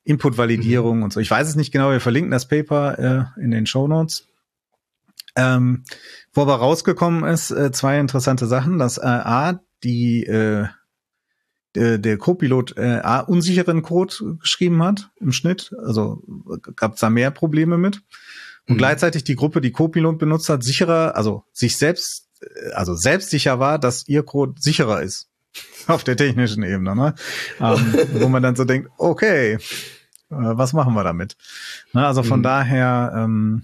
[0.04, 1.02] Input-Validierung mhm.
[1.04, 1.20] und so.
[1.20, 2.98] Ich weiß es nicht genau, wir verlinken das Paper
[3.38, 4.26] äh, in den Show Notes.
[5.36, 5.84] Ähm,
[6.32, 8.78] wo aber rausgekommen ist, äh, zwei interessante Sachen.
[8.78, 10.66] dass äh, A, die äh,
[11.74, 15.74] der, der Co-Pilot äh, unsicheren Code geschrieben hat im Schnitt.
[15.84, 16.22] Also
[16.76, 18.02] gab es da mehr Probleme mit.
[18.66, 18.78] Und mhm.
[18.78, 23.78] gleichzeitig die Gruppe, die Co-Pilot benutzt hat, sicherer, also sich selbst, äh, also selbstsicher war,
[23.78, 25.28] dass ihr Code sicherer ist
[25.86, 27.14] auf der technischen Ebene, ne?
[27.60, 29.58] ähm, wo man dann so denkt, okay, äh,
[30.28, 31.36] was machen wir damit?
[31.92, 32.44] Ne, also von mhm.
[32.44, 33.62] daher ähm,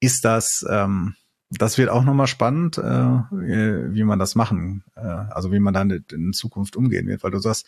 [0.00, 1.14] ist das ähm,
[1.50, 2.82] das wird auch nochmal spannend, äh,
[3.32, 7.38] wie man das machen, äh, also wie man dann in Zukunft umgehen wird, weil du
[7.38, 7.66] sagst,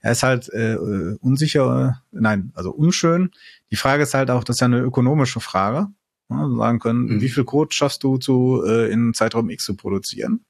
[0.00, 0.76] er ist halt äh,
[1.20, 3.30] unsicher, nein, also unschön.
[3.70, 5.88] Die Frage ist halt auch, das ist ja eine ökonomische Frage.
[6.30, 7.20] Ja, sagen können, mhm.
[7.20, 10.44] wie viel Code schaffst du zu äh, in Zeitraum X zu produzieren?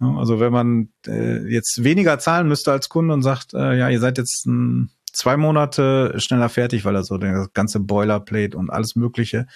[0.00, 3.90] Ja, also wenn man äh, jetzt weniger zahlen müsste als Kunde und sagt, äh, ja,
[3.90, 8.70] ihr seid jetzt ein, zwei Monate schneller fertig, weil er so das ganze Boilerplate und
[8.70, 9.46] alles Mögliche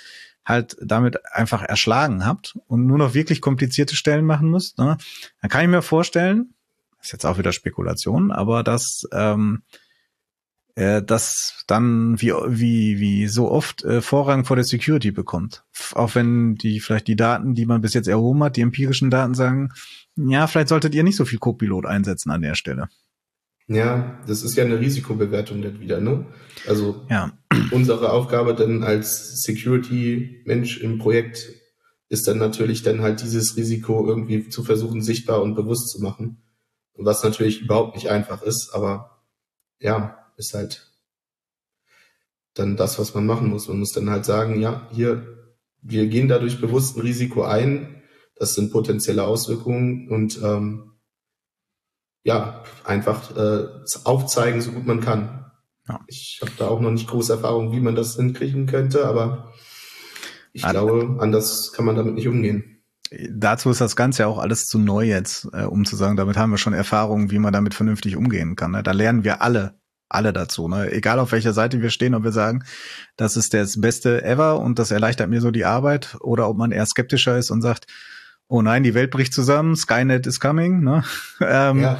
[0.49, 4.97] halt damit einfach erschlagen habt und nur noch wirklich komplizierte Stellen machen müsst, ne,
[5.41, 6.55] dann kann ich mir vorstellen,
[7.01, 9.63] ist jetzt auch wieder Spekulation, aber dass ähm,
[10.75, 15.65] äh, das dann wie wie wie so oft äh, Vorrang vor der Security bekommt.
[15.95, 19.35] Auch wenn die vielleicht die Daten, die man bis jetzt erhoben hat, die empirischen Daten
[19.35, 19.71] sagen,
[20.17, 22.89] ja, vielleicht solltet ihr nicht so viel Copilot einsetzen an der Stelle.
[23.69, 26.27] Ja, das ist ja eine Risikobewertung dann wieder, ne?
[26.67, 27.33] Also ja.
[27.71, 31.51] unsere Aufgabe dann als Security-Mensch im Projekt
[32.09, 36.43] ist dann natürlich dann halt dieses Risiko irgendwie zu versuchen, sichtbar und bewusst zu machen.
[36.95, 39.23] Was natürlich überhaupt nicht einfach ist, aber
[39.79, 40.91] ja, ist halt
[42.55, 43.69] dann das, was man machen muss.
[43.69, 45.53] Man muss dann halt sagen, ja, hier,
[45.83, 48.03] wir gehen dadurch bewusst ein Risiko ein.
[48.35, 50.88] Das sind potenzielle Auswirkungen und ähm,
[52.29, 53.65] ja, einfach äh,
[54.05, 55.47] aufzeigen, so gut man kann.
[55.89, 56.01] Ja.
[56.09, 59.55] Ich habe da auch noch nicht große Erfahrung, wie man das hinkriegen könnte, aber
[60.53, 62.83] ich also, glaube, anders kann man damit nicht umgehen.
[63.31, 66.37] Dazu ist das Ganze ja auch alles zu neu jetzt, äh, um zu sagen, damit
[66.37, 68.73] haben wir schon Erfahrungen, wie man damit vernünftig umgehen kann.
[68.73, 68.83] Ne?
[68.83, 69.79] Da lernen wir alle
[70.11, 70.69] alle dazu.
[70.69, 70.91] Ne?
[70.91, 72.65] Egal auf welcher Seite wir stehen, ob wir sagen,
[73.17, 76.73] das ist das Beste ever und das erleichtert mir so die Arbeit, oder ob man
[76.73, 77.87] eher skeptischer ist und sagt,
[78.49, 80.81] oh nein, die Welt bricht zusammen, Skynet is coming.
[80.81, 81.05] Ne?
[81.41, 81.99] ähm, ja.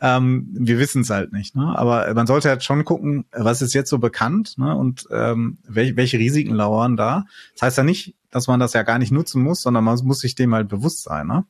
[0.00, 1.56] ähm, wir wissen es halt nicht.
[1.56, 1.74] Ne?
[1.76, 4.74] Aber man sollte halt schon gucken, was ist jetzt so bekannt ne?
[4.74, 7.24] und ähm, welche, welche Risiken lauern da.
[7.54, 10.20] Das heißt ja nicht, dass man das ja gar nicht nutzen muss, sondern man muss
[10.20, 11.26] sich dem halt bewusst sein.
[11.26, 11.44] Ne?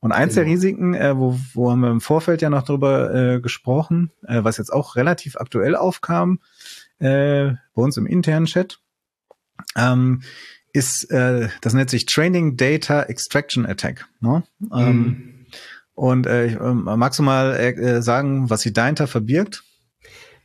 [0.00, 0.44] Und eins genau.
[0.44, 4.42] der Risiken, äh, wo, wo haben wir im Vorfeld ja noch drüber äh, gesprochen, äh,
[4.42, 6.40] was jetzt auch relativ aktuell aufkam,
[7.00, 8.80] äh, bei uns im internen Chat,
[9.76, 10.22] ähm,
[10.72, 14.06] ist, äh, das nennt sich Training Data Extraction Attack.
[14.20, 14.42] Ne?
[14.72, 15.46] Ähm, mhm.
[15.94, 19.64] Und äh, magst du mal äh, sagen, was sie dahinter verbirgt?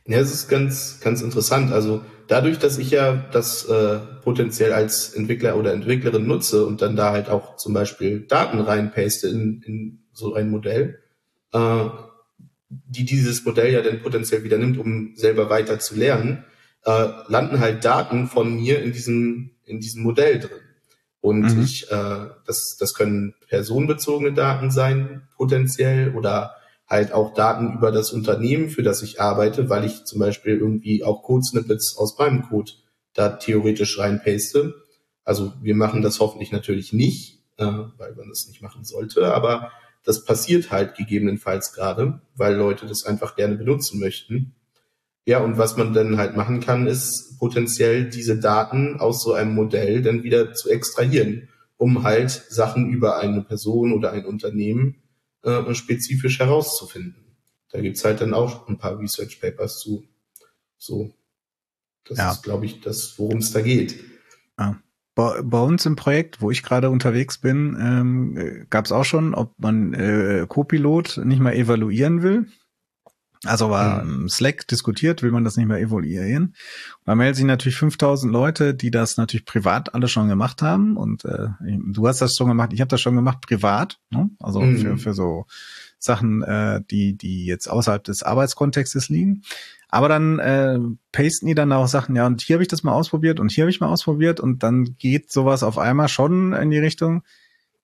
[0.06, 1.72] Ja, es ist ganz, ganz interessant.
[1.72, 6.96] Also dadurch, dass ich ja das äh, potenziell als Entwickler oder Entwicklerin nutze und dann
[6.96, 11.00] da halt auch zum Beispiel Daten reinpaste in, in so ein Modell,
[11.52, 11.84] äh,
[12.68, 16.44] die dieses Modell ja dann potenziell wieder nimmt, um selber weiter zu lernen,
[16.84, 20.62] äh, landen halt Daten von mir in diesem, in diesem Modell drin.
[21.20, 21.62] Und mhm.
[21.62, 26.54] ich, äh, das, das können personenbezogene Daten sein, potenziell, oder
[26.86, 31.02] halt auch Daten über das Unternehmen, für das ich arbeite, weil ich zum Beispiel irgendwie
[31.02, 32.72] auch Code-Snippets aus meinem Code
[33.12, 34.74] da theoretisch reinpaste.
[35.24, 39.72] Also wir machen das hoffentlich natürlich nicht, äh, weil man das nicht machen sollte, aber
[40.04, 44.54] das passiert halt gegebenenfalls gerade, weil Leute das einfach gerne benutzen möchten.
[45.26, 49.54] Ja, und was man dann halt machen kann, ist potenziell diese Daten aus so einem
[49.54, 55.02] Modell dann wieder zu extrahieren, um halt Sachen über eine Person oder ein Unternehmen
[55.42, 57.36] äh, spezifisch herauszufinden.
[57.72, 60.04] Da gibt's halt dann auch ein paar Research Papers zu.
[60.78, 61.12] So.
[62.04, 62.30] Das ja.
[62.30, 63.98] ist, glaube ich, das, worum es da geht.
[64.58, 64.80] Ja.
[65.16, 69.34] Bei, bei, uns im Projekt, wo ich gerade unterwegs bin, ähm, gab es auch schon,
[69.34, 72.46] ob man äh, Copilot nicht mal evaluieren will.
[73.46, 74.28] Also war mhm.
[74.28, 76.54] Slack diskutiert, will man das nicht mehr evaluieren.
[77.04, 80.96] Da melden sich natürlich 5000 Leute, die das natürlich privat alle schon gemacht haben.
[80.96, 83.98] Und äh, du hast das schon gemacht, ich habe das schon gemacht privat.
[84.10, 84.30] Ne?
[84.40, 84.78] Also mhm.
[84.78, 85.46] für, für so
[85.98, 89.42] Sachen, äh, die, die jetzt außerhalb des Arbeitskontextes liegen.
[89.88, 90.78] Aber dann äh,
[91.12, 93.62] pasten die dann auch Sachen, ja, und hier habe ich das mal ausprobiert und hier
[93.62, 97.22] habe ich mal ausprobiert und dann geht sowas auf einmal schon in die Richtung,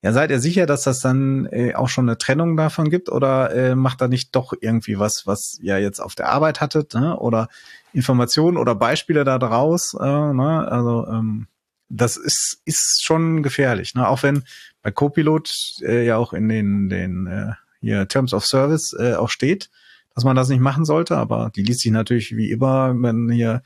[0.03, 3.55] ja, seid ihr sicher, dass das dann äh, auch schon eine Trennung davon gibt oder
[3.55, 7.17] äh, macht da nicht doch irgendwie was, was ihr jetzt auf der Arbeit hattet, ne?
[7.17, 7.49] oder
[7.93, 9.95] Informationen oder Beispiele da draus?
[9.95, 10.67] Äh, ne?
[10.69, 11.47] Also ähm,
[11.89, 14.09] das ist ist schon gefährlich, ne?
[14.09, 14.43] Auch wenn
[14.83, 19.29] bei Copilot äh, ja auch in den den äh, hier Terms of Service äh, auch
[19.29, 19.71] steht,
[20.15, 23.63] dass man das nicht machen sollte, aber die liest sich natürlich wie immer, wenn hier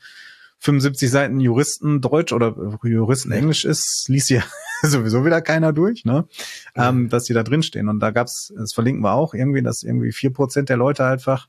[0.59, 4.43] 75 Seiten Juristen Deutsch oder Juristen Englisch ist, liest ja
[4.83, 6.27] sowieso wieder keiner durch, ne?
[6.75, 6.89] Ja.
[6.89, 7.89] Ähm, dass die da drin stehen.
[7.89, 11.47] Und da gab's, das verlinken wir auch irgendwie, dass irgendwie vier Prozent der Leute einfach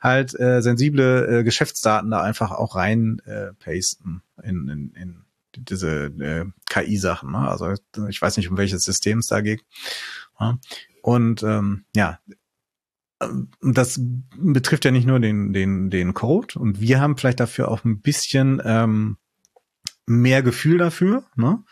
[0.00, 5.24] halt äh, sensible äh, Geschäftsdaten da einfach auch rein äh, pasten in, in, in
[5.56, 7.32] diese äh, KI-Sachen.
[7.32, 7.38] Ne?
[7.38, 7.74] Also
[8.08, 9.64] ich weiß nicht, um welches System es da geht.
[10.38, 10.58] Ja?
[11.02, 12.18] Und ähm, ja,
[13.60, 14.00] das
[14.36, 18.00] betrifft ja nicht nur den, den, den Code und wir haben vielleicht dafür auch ein
[18.00, 19.18] bisschen ähm,
[20.06, 21.62] mehr Gefühl dafür, ne?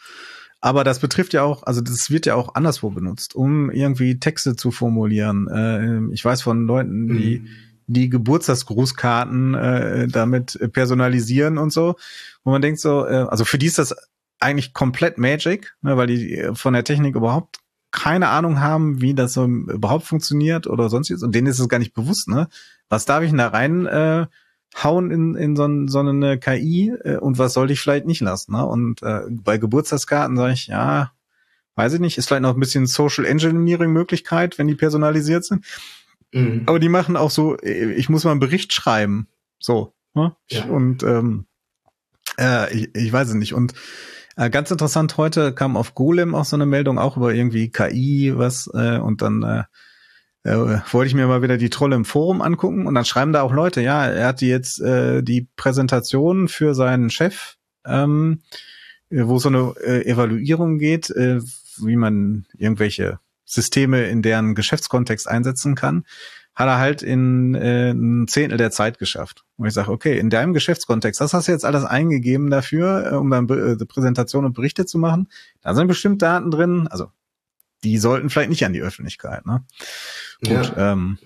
[0.61, 4.57] Aber das betrifft ja auch, also das wird ja auch anderswo benutzt, um irgendwie Texte
[4.57, 5.47] zu formulieren.
[5.49, 7.47] Äh, ich weiß von Leuten, die mhm.
[7.87, 11.95] die Geburtstagsgrußkarten äh, damit personalisieren und so,
[12.43, 13.95] wo man denkt so, äh, also für die ist das
[14.41, 17.59] eigentlich komplett Magic, ne, weil die von der Technik überhaupt
[17.91, 21.23] keine Ahnung haben, wie das so überhaupt funktioniert oder sonstiges.
[21.23, 22.49] Und denen ist es gar nicht bewusst, ne?
[22.89, 24.27] Was darf ich denn da rein äh,
[24.77, 28.53] hauen in, in so, so eine KI äh, und was sollte ich vielleicht nicht lassen?
[28.53, 28.64] Ne?
[28.64, 31.12] Und äh, bei Geburtstagskarten sage ich, ja,
[31.75, 35.64] weiß ich nicht, ist vielleicht noch ein bisschen Social Engineering Möglichkeit, wenn die personalisiert sind.
[36.33, 36.62] Mhm.
[36.66, 39.29] Aber die machen auch so, ich muss mal einen Bericht schreiben.
[39.59, 39.95] So.
[40.14, 40.35] Ne?
[40.51, 40.64] Ja.
[40.64, 41.47] Und ähm,
[42.39, 43.55] äh, ich, ich weiß es nicht.
[43.55, 43.75] Und
[44.37, 48.33] äh, ganz interessant, heute kam auf Golem auch so eine Meldung, auch über irgendwie KI,
[48.37, 49.64] was, äh, und dann äh,
[50.45, 53.43] äh, wollte ich mir mal wieder die Trolle im Forum angucken und dann schreiben da
[53.43, 58.43] auch Leute, ja, er hat jetzt äh, die Präsentation für seinen Chef, ähm,
[59.11, 61.41] wo so eine äh, Evaluierung geht, äh,
[61.78, 66.05] wie man irgendwelche Systeme in deren Geschäftskontext einsetzen kann
[66.59, 69.45] hat er halt in äh, ein Zehntel der Zeit geschafft.
[69.57, 73.14] Und ich sage, okay, in deinem Geschäftskontext, das hast du jetzt alles eingegeben dafür, äh,
[73.14, 75.28] um dann äh, Präsentation und Berichte zu machen.
[75.61, 77.12] Da sind bestimmt Daten drin, also
[77.85, 79.47] die sollten vielleicht nicht an die Öffentlichkeit.
[79.47, 79.64] Ne?
[80.43, 80.93] Gut, ja.
[80.93, 81.18] ähm,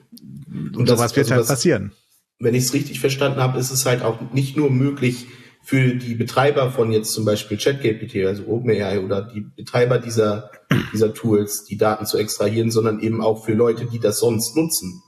[0.46, 1.92] und, und sowas wird also halt passieren.
[2.38, 5.26] Wenn ich es richtig verstanden habe, ist es halt auch nicht nur möglich
[5.62, 10.50] für die Betreiber von jetzt zum Beispiel ChatGPT, also OpenAI oder die Betreiber dieser,
[10.92, 15.02] dieser Tools, die Daten zu extrahieren, sondern eben auch für Leute, die das sonst nutzen.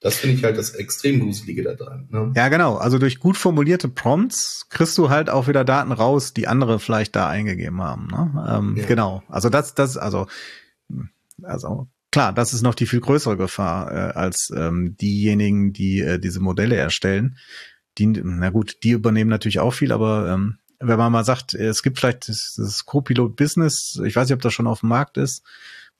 [0.00, 2.06] Das finde ich halt das extrem Gruselige da dran.
[2.10, 2.32] Ne?
[2.36, 2.76] Ja, genau.
[2.76, 7.16] Also durch gut formulierte Prompts kriegst du halt auch wieder Daten raus, die andere vielleicht
[7.16, 8.06] da eingegeben haben.
[8.06, 8.46] Ne?
[8.48, 8.86] Ähm, ja.
[8.86, 9.24] Genau.
[9.28, 10.28] Also das, das, also,
[11.42, 16.18] also klar, das ist noch die viel größere Gefahr äh, als ähm, diejenigen, die äh,
[16.18, 17.36] diese Modelle erstellen.
[17.98, 21.82] Die, na gut, die übernehmen natürlich auch viel, aber ähm, wenn man mal sagt, es
[21.82, 25.16] gibt vielleicht das, das Co-Pilot Business, ich weiß nicht, ob das schon auf dem Markt
[25.16, 25.42] ist,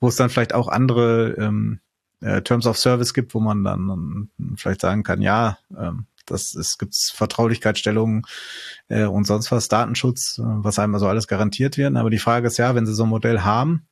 [0.00, 1.80] wo es dann vielleicht auch andere ähm,
[2.20, 6.54] äh, Terms of Service gibt, wo man dann, dann vielleicht sagen kann, ja, ähm, das
[6.54, 8.24] es gibt Vertraulichkeitsstellungen
[8.88, 11.96] äh, und sonst was, Datenschutz, äh, was einem also alles garantiert werden.
[11.96, 13.86] Aber die Frage ist ja, wenn sie so ein Modell haben,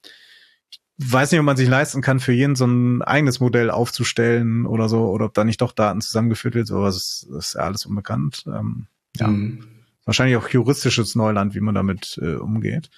[0.99, 4.89] weiß nicht, ob man sich leisten kann, für jeden so ein eigenes Modell aufzustellen oder
[4.89, 7.87] so, oder ob da nicht doch Daten zusammengeführt wird, so was ist, ist ja alles
[7.87, 8.45] unbekannt.
[8.47, 8.87] Ähm,
[9.17, 9.29] ja.
[9.29, 9.65] Mhm.
[10.05, 12.91] Wahrscheinlich auch juristisches Neuland, wie man damit äh, umgeht.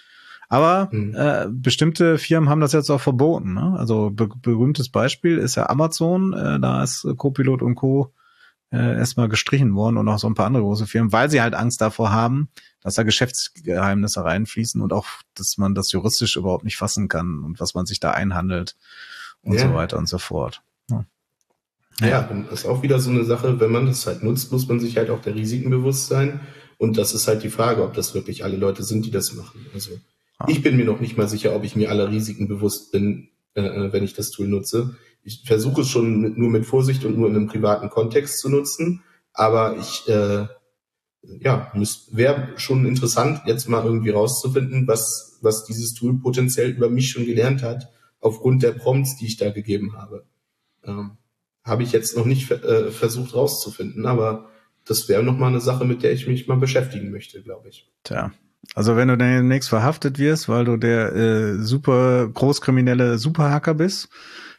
[0.49, 1.15] Aber mhm.
[1.15, 3.55] äh, bestimmte Firmen haben das jetzt auch verboten.
[3.55, 3.77] Ne?
[3.79, 6.33] Also be berühmtes Beispiel ist ja Amazon.
[6.33, 8.13] Äh, da ist Copilot und Co.
[8.71, 11.55] Äh, erstmal gestrichen worden und auch so ein paar andere große Firmen, weil sie halt
[11.55, 12.51] Angst davor haben,
[12.81, 17.61] dass da Geschäftsgeheimnisse reinfließen und auch, dass man das juristisch überhaupt nicht fassen kann und
[17.61, 18.77] was man sich da einhandelt
[19.43, 19.69] und ja.
[19.69, 20.63] so weiter und so fort.
[20.91, 21.05] Ja.
[22.01, 24.79] Ja, dann ist auch wieder so eine Sache, wenn man das halt nutzt, muss man
[24.79, 26.41] sich halt auch der Risiken bewusst sein.
[26.77, 29.67] Und das ist halt die Frage, ob das wirklich alle Leute sind, die das machen.
[29.75, 29.99] Also
[30.47, 33.63] ich bin mir noch nicht mal sicher, ob ich mir aller Risiken bewusst bin, äh,
[33.63, 34.97] äh, wenn ich das Tool nutze.
[35.25, 38.49] Ich versuche es schon mit, nur mit Vorsicht und nur in einem privaten Kontext zu
[38.49, 39.03] nutzen,
[39.33, 40.47] aber ich äh,
[41.23, 41.73] ja,
[42.11, 47.27] wäre schon interessant, jetzt mal irgendwie rauszufinden, was, was dieses Tool potenziell über mich schon
[47.27, 47.89] gelernt hat,
[48.21, 50.25] aufgrund der Prompts, die ich da gegeben habe.
[50.85, 51.13] Ähm,
[51.65, 54.49] habe ich jetzt noch nicht äh, versucht rauszufinden, aber
[54.85, 57.91] das wäre nochmal eine Sache, mit der ich mich mal beschäftigen möchte, glaube ich.
[58.05, 58.33] Tja,
[58.75, 64.09] also wenn du demnächst verhaftet wirst, weil du der äh, super großkriminelle Superhacker bist,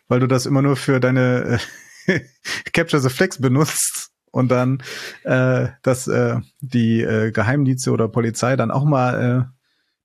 [0.07, 1.59] weil du das immer nur für deine
[2.05, 2.19] äh,
[2.73, 4.83] Capture the Flex benutzt und dann
[5.23, 9.55] äh, dass äh, die äh, Geheimdienste oder Polizei dann auch mal äh,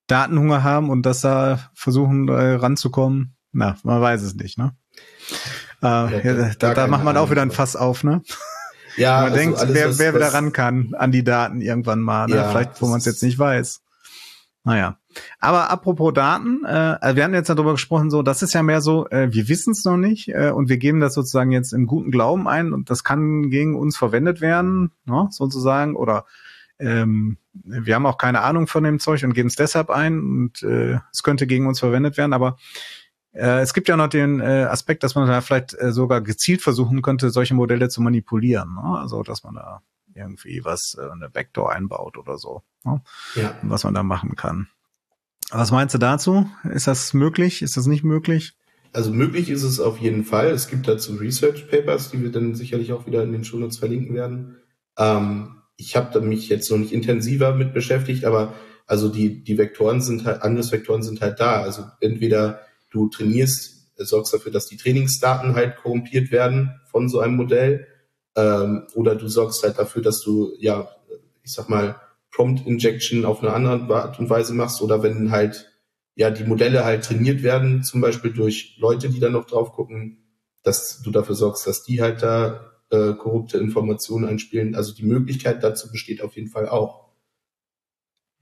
[0.07, 4.77] Datenhunger haben und das da versuchen äh, ranzukommen, na, man weiß es nicht, ne?
[5.83, 8.23] Äh, ja, da, da macht man auch wieder ein Fass auf, ne?
[8.97, 12.27] Ja, man also denkt, alles, wer, wer wieder ran kann an die Daten irgendwann mal,
[12.27, 12.37] ne?
[12.37, 13.81] ja, vielleicht wo man es jetzt nicht weiß.
[14.65, 14.99] Naja.
[15.39, 18.81] Aber apropos Daten, äh, also wir haben jetzt darüber gesprochen, so, das ist ja mehr
[18.81, 21.87] so, äh, wir wissen es noch nicht äh, und wir geben das sozusagen jetzt im
[21.87, 26.25] guten Glauben ein und das kann gegen uns verwendet werden, ne, sozusagen, oder
[26.79, 30.63] ähm, wir haben auch keine Ahnung von dem Zeug und geben es deshalb ein und
[30.63, 32.57] äh, es könnte gegen uns verwendet werden, aber
[33.35, 36.63] äh, es gibt ja noch den äh, Aspekt, dass man da vielleicht äh, sogar gezielt
[36.63, 38.75] versuchen könnte, solche Modelle zu manipulieren.
[38.75, 38.99] Ne?
[38.99, 39.83] Also, dass man da
[40.15, 42.63] irgendwie was, äh, eine Backdoor einbaut oder so.
[42.85, 43.03] Ne?
[43.35, 43.55] Ja.
[43.63, 44.69] Was man da machen kann.
[45.51, 46.49] Was meinst du dazu?
[46.73, 47.63] Ist das möglich?
[47.63, 48.55] Ist das nicht möglich?
[48.93, 50.51] Also möglich ist es auf jeden Fall.
[50.51, 54.15] Es gibt dazu Research Papers, die wir dann sicherlich auch wieder in den Shownotes verlinken
[54.15, 54.57] werden.
[54.97, 58.55] Ähm, ich habe mich jetzt noch nicht intensiver mit beschäftigt, aber
[58.87, 61.63] also die, die Vektoren sind halt, Angriffsvektoren sind halt da.
[61.63, 67.35] Also entweder du trainierst, sorgst dafür, dass die Trainingsdaten halt korrumpiert werden von so einem
[67.37, 67.87] Modell
[68.37, 70.89] ähm, oder du sorgst halt dafür, dass du, ja,
[71.43, 71.97] ich sag mal,
[72.35, 75.71] Prompt Injection auf eine andere Art und Weise machst oder wenn halt,
[76.17, 80.19] ja, die Modelle halt trainiert werden, zum Beispiel durch Leute, die da noch drauf gucken,
[80.63, 84.75] dass du dafür sorgst, dass die halt da äh, korrupte Informationen einspielen.
[84.75, 87.05] Also die Möglichkeit dazu besteht auf jeden Fall auch.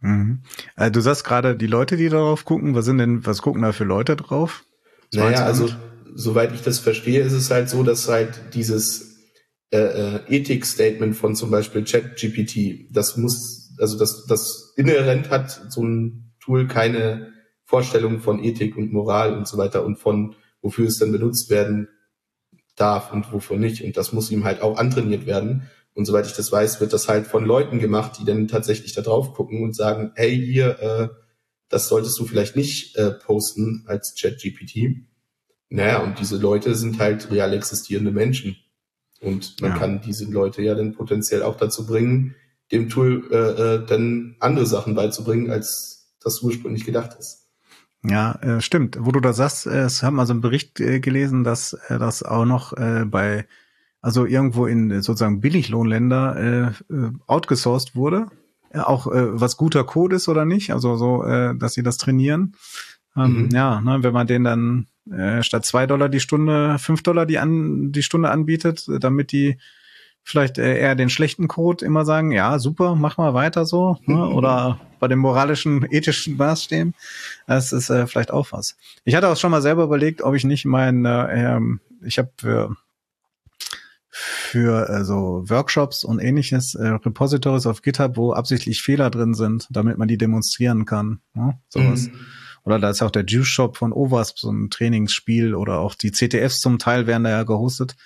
[0.01, 0.43] Mhm.
[0.75, 3.73] Also du sagst gerade, die Leute, die darauf gucken, was sind denn, was gucken da
[3.73, 4.65] für Leute drauf?
[5.13, 5.69] Was naja, also
[6.15, 9.13] soweit ich das verstehe, ist es halt so, dass halt dieses
[9.71, 12.89] äh, äh, Ethik-Statement von zum Beispiel ChatGPT.
[12.91, 17.33] Das muss, also das, das inhärent hat so ein Tool keine
[17.65, 21.89] Vorstellung von Ethik und Moral und so weiter und von wofür es dann benutzt werden
[22.77, 23.83] darf und wovon nicht.
[23.83, 25.69] Und das muss ihm halt auch antrainiert werden.
[25.95, 29.03] Und soweit ich das weiß, wird das halt von Leuten gemacht, die dann tatsächlich da
[29.03, 31.09] drauf gucken und sagen, hey, hier, äh,
[31.69, 35.07] das solltest du vielleicht nicht äh, posten als Chat-GPT.
[35.69, 38.57] Naja, und diese Leute sind halt real existierende Menschen.
[39.21, 39.79] Und man ja.
[39.79, 42.35] kann diese Leute ja dann potenziell auch dazu bringen,
[42.73, 47.43] dem Tool äh, äh, dann andere Sachen beizubringen, als das ursprünglich gedacht ist.
[48.05, 48.97] Ja, äh, stimmt.
[49.01, 52.23] Wo du da sagst, äh, es haben also einen Bericht äh, gelesen, dass äh, das
[52.23, 53.47] auch noch äh, bei,
[54.01, 58.27] also irgendwo in äh, sozusagen Billiglohnländer äh, äh, outgesourced wurde.
[58.71, 61.99] Äh, auch äh, was guter Code ist oder nicht, also so, äh, dass sie das
[61.99, 62.57] trainieren.
[63.17, 63.49] Ähm, mhm.
[63.53, 67.39] Ja, ne, wenn man den dann äh, statt zwei Dollar die Stunde, fünf Dollar die
[67.39, 69.59] an die Stunde anbietet, damit die
[70.23, 73.99] vielleicht äh, eher den schlechten Code immer sagen, ja, super, mach mal weiter so.
[74.07, 74.29] Ne?
[74.35, 76.95] Oder bei den moralischen, ethischen Maßstäben.
[77.47, 78.77] Das ist äh, vielleicht auch was.
[79.05, 82.31] Ich hatte auch schon mal selber überlegt, ob ich nicht mein, äh, ähm, ich habe
[82.37, 82.77] für
[84.15, 89.67] für äh, so Workshops und ähnliches äh, Repositories auf GitHub, wo absichtlich Fehler drin sind,
[89.71, 91.21] damit man die demonstrieren kann.
[91.33, 91.59] Ne?
[91.69, 92.09] Sowas.
[92.09, 92.21] Mhm.
[92.65, 96.13] Oder da ist auch der Juice Shop von OWASP, so ein Trainingsspiel oder auch die
[96.13, 97.97] CTFs zum Teil werden da ja gehostet.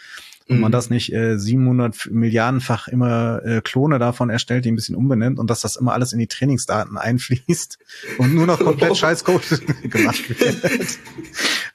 [0.48, 0.72] Und man mhm.
[0.72, 5.50] das nicht äh, 700 Milliardenfach immer äh, Klone davon erstellt, die ein bisschen umbenennt und
[5.50, 7.78] dass das immer alles in die Trainingsdaten einfließt
[8.18, 10.98] und nur noch komplett Scheißcode gemacht wird.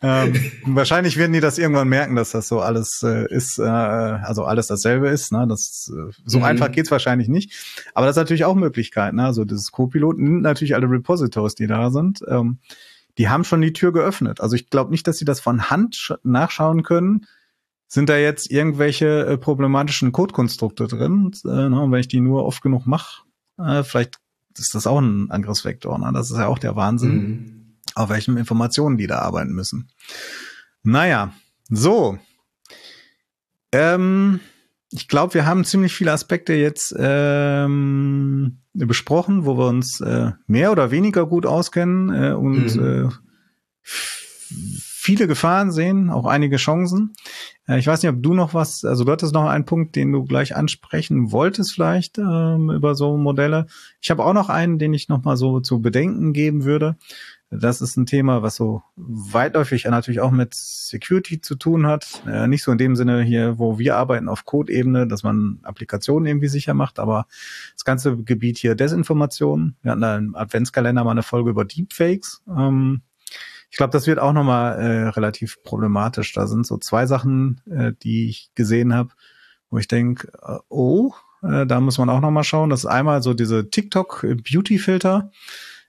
[0.01, 4.45] ähm, wahrscheinlich werden die das irgendwann merken, dass das so alles äh, ist, äh, also
[4.45, 5.33] alles dasselbe ist.
[5.33, 5.45] Ne?
[5.49, 6.45] Das, äh, so mhm.
[6.45, 7.53] einfach geht's wahrscheinlich nicht.
[7.93, 9.13] Aber das ist natürlich auch Möglichkeit.
[9.13, 9.25] Ne?
[9.25, 12.21] Also das Co-Pilot nimmt natürlich alle Repositories, die da sind.
[12.25, 12.59] Ähm,
[13.17, 14.39] die haben schon die Tür geöffnet.
[14.39, 17.27] Also ich glaube nicht, dass sie das von Hand nachschauen können
[17.91, 21.29] sind da jetzt irgendwelche äh, problematischen Codekonstrukte drin?
[21.43, 23.23] Äh, ne, und wenn ich die nur oft genug mache,
[23.59, 24.17] äh, vielleicht
[24.57, 25.99] ist das auch ein Angriffsvektor.
[25.99, 26.09] Ne?
[26.13, 27.75] Das ist ja auch der Wahnsinn, mhm.
[27.95, 29.89] auf welchen Informationen die da arbeiten müssen.
[30.83, 31.33] Naja,
[31.69, 32.17] so.
[33.73, 34.39] Ähm,
[34.89, 40.71] ich glaube, wir haben ziemlich viele Aspekte jetzt ähm, besprochen, wo wir uns äh, mehr
[40.71, 43.09] oder weniger gut auskennen äh, und mhm.
[43.09, 43.09] äh,
[45.01, 47.15] viele Gefahren sehen, auch einige Chancen.
[47.71, 50.11] Äh, ich weiß nicht, ob du noch was, also du hattest noch einen Punkt, den
[50.11, 53.67] du gleich ansprechen wolltest vielleicht ähm, über so Modelle.
[54.01, 56.97] Ich habe auch noch einen, den ich noch mal so zu bedenken geben würde.
[57.53, 62.23] Das ist ein Thema, was so weitläufig natürlich auch mit Security zu tun hat.
[62.25, 66.27] Äh, nicht so in dem Sinne hier, wo wir arbeiten auf Code-Ebene, dass man Applikationen
[66.27, 67.25] irgendwie sicher macht, aber
[67.73, 69.75] das ganze Gebiet hier Desinformation.
[69.81, 72.41] Wir hatten da im Adventskalender mal eine Folge über Deepfakes.
[72.47, 73.01] Ähm,
[73.71, 76.33] ich glaube, das wird auch nochmal äh, relativ problematisch.
[76.33, 79.11] Da sind so zwei Sachen, äh, die ich gesehen habe,
[79.69, 82.69] wo ich denke, äh, oh, äh, da muss man auch nochmal schauen.
[82.69, 85.31] Das ist einmal so diese TikTok-Beauty-Filter,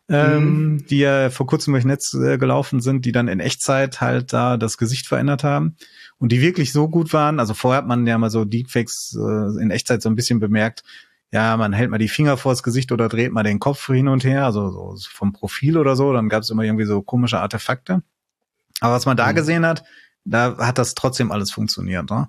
[0.08, 0.86] ähm, mhm.
[0.86, 4.56] die ja vor kurzem durch Netz äh, gelaufen sind, die dann in Echtzeit halt da
[4.56, 5.74] das Gesicht verändert haben
[6.18, 7.40] und die wirklich so gut waren.
[7.40, 10.84] Also vorher hat man ja mal so Deepfakes äh, in Echtzeit so ein bisschen bemerkt,
[11.32, 14.22] ja, man hält mal die Finger vors Gesicht oder dreht mal den Kopf hin und
[14.22, 18.02] her, also so vom Profil oder so, dann gab es immer irgendwie so komische Artefakte.
[18.80, 19.36] Aber was man da mhm.
[19.36, 19.82] gesehen hat,
[20.24, 22.10] da hat das trotzdem alles funktioniert.
[22.10, 22.28] Ne?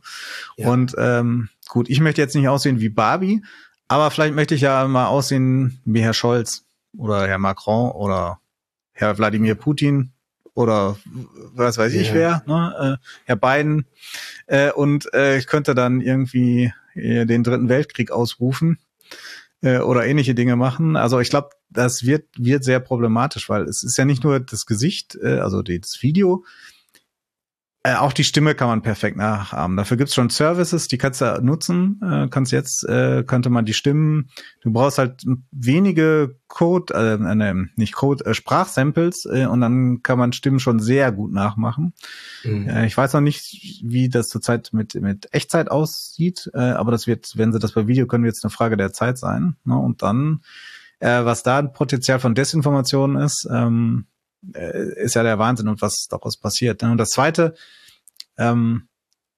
[0.55, 0.69] Ja.
[0.69, 3.43] Und ähm, gut, ich möchte jetzt nicht aussehen wie Barbie,
[3.89, 6.63] aber vielleicht möchte ich ja mal aussehen wie Herr Scholz
[6.97, 8.39] oder Herr Macron oder
[8.93, 10.13] Herr Wladimir Putin
[10.53, 10.97] oder
[11.53, 12.41] was weiß ich yeah.
[12.45, 12.97] wer, ne?
[12.99, 13.85] äh, Herr Biden.
[14.47, 18.77] Äh, und äh, ich könnte dann irgendwie äh, den Dritten Weltkrieg ausrufen
[19.61, 20.95] äh, oder ähnliche Dinge machen.
[20.95, 24.66] Also ich glaube, das wird, wird sehr problematisch, weil es ist ja nicht nur das
[24.66, 26.45] Gesicht, äh, also das Video,
[27.86, 29.75] äh, auch die Stimme kann man perfekt nachahmen.
[29.75, 31.99] Dafür gibt's schon Services, die kannst du nutzen.
[32.01, 34.29] Äh, kannst jetzt, äh, könnte man die Stimmen,
[34.61, 40.17] du brauchst halt wenige Code, äh, ne, nicht Code, äh, Sprachsamples äh, und dann kann
[40.17, 41.93] man Stimmen schon sehr gut nachmachen.
[42.45, 42.69] Mhm.
[42.69, 47.05] Äh, ich weiß noch nicht, wie das zurzeit mit, mit Echtzeit aussieht, äh, aber das
[47.05, 49.57] wird, wenn sie das bei Video können, wird es eine Frage der Zeit sein.
[49.65, 49.77] Ne?
[49.77, 50.39] Und dann,
[50.99, 54.12] äh, was da ein Potenzial von Desinformation ist, ähm, äh,
[54.51, 56.81] ist ja der Wahnsinn und was daraus passiert.
[56.81, 56.91] Ne?
[56.91, 57.55] Und das Zweite,
[58.37, 58.87] ähm,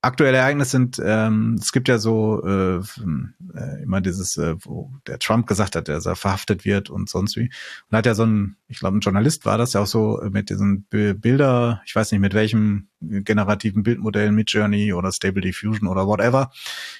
[0.05, 5.19] aktuelle Ereignisse sind, ähm, es gibt ja so äh, äh, immer dieses, äh, wo der
[5.19, 7.49] Trump gesagt hat, dass er verhaftet wird und sonst wie.
[7.89, 10.49] Und hat ja so ein, ich glaube, ein Journalist war das ja auch so mit
[10.49, 16.07] diesen Bilder, ich weiß nicht mit welchem generativen Bildmodell, mit Journey oder Stable Diffusion oder
[16.07, 16.51] whatever,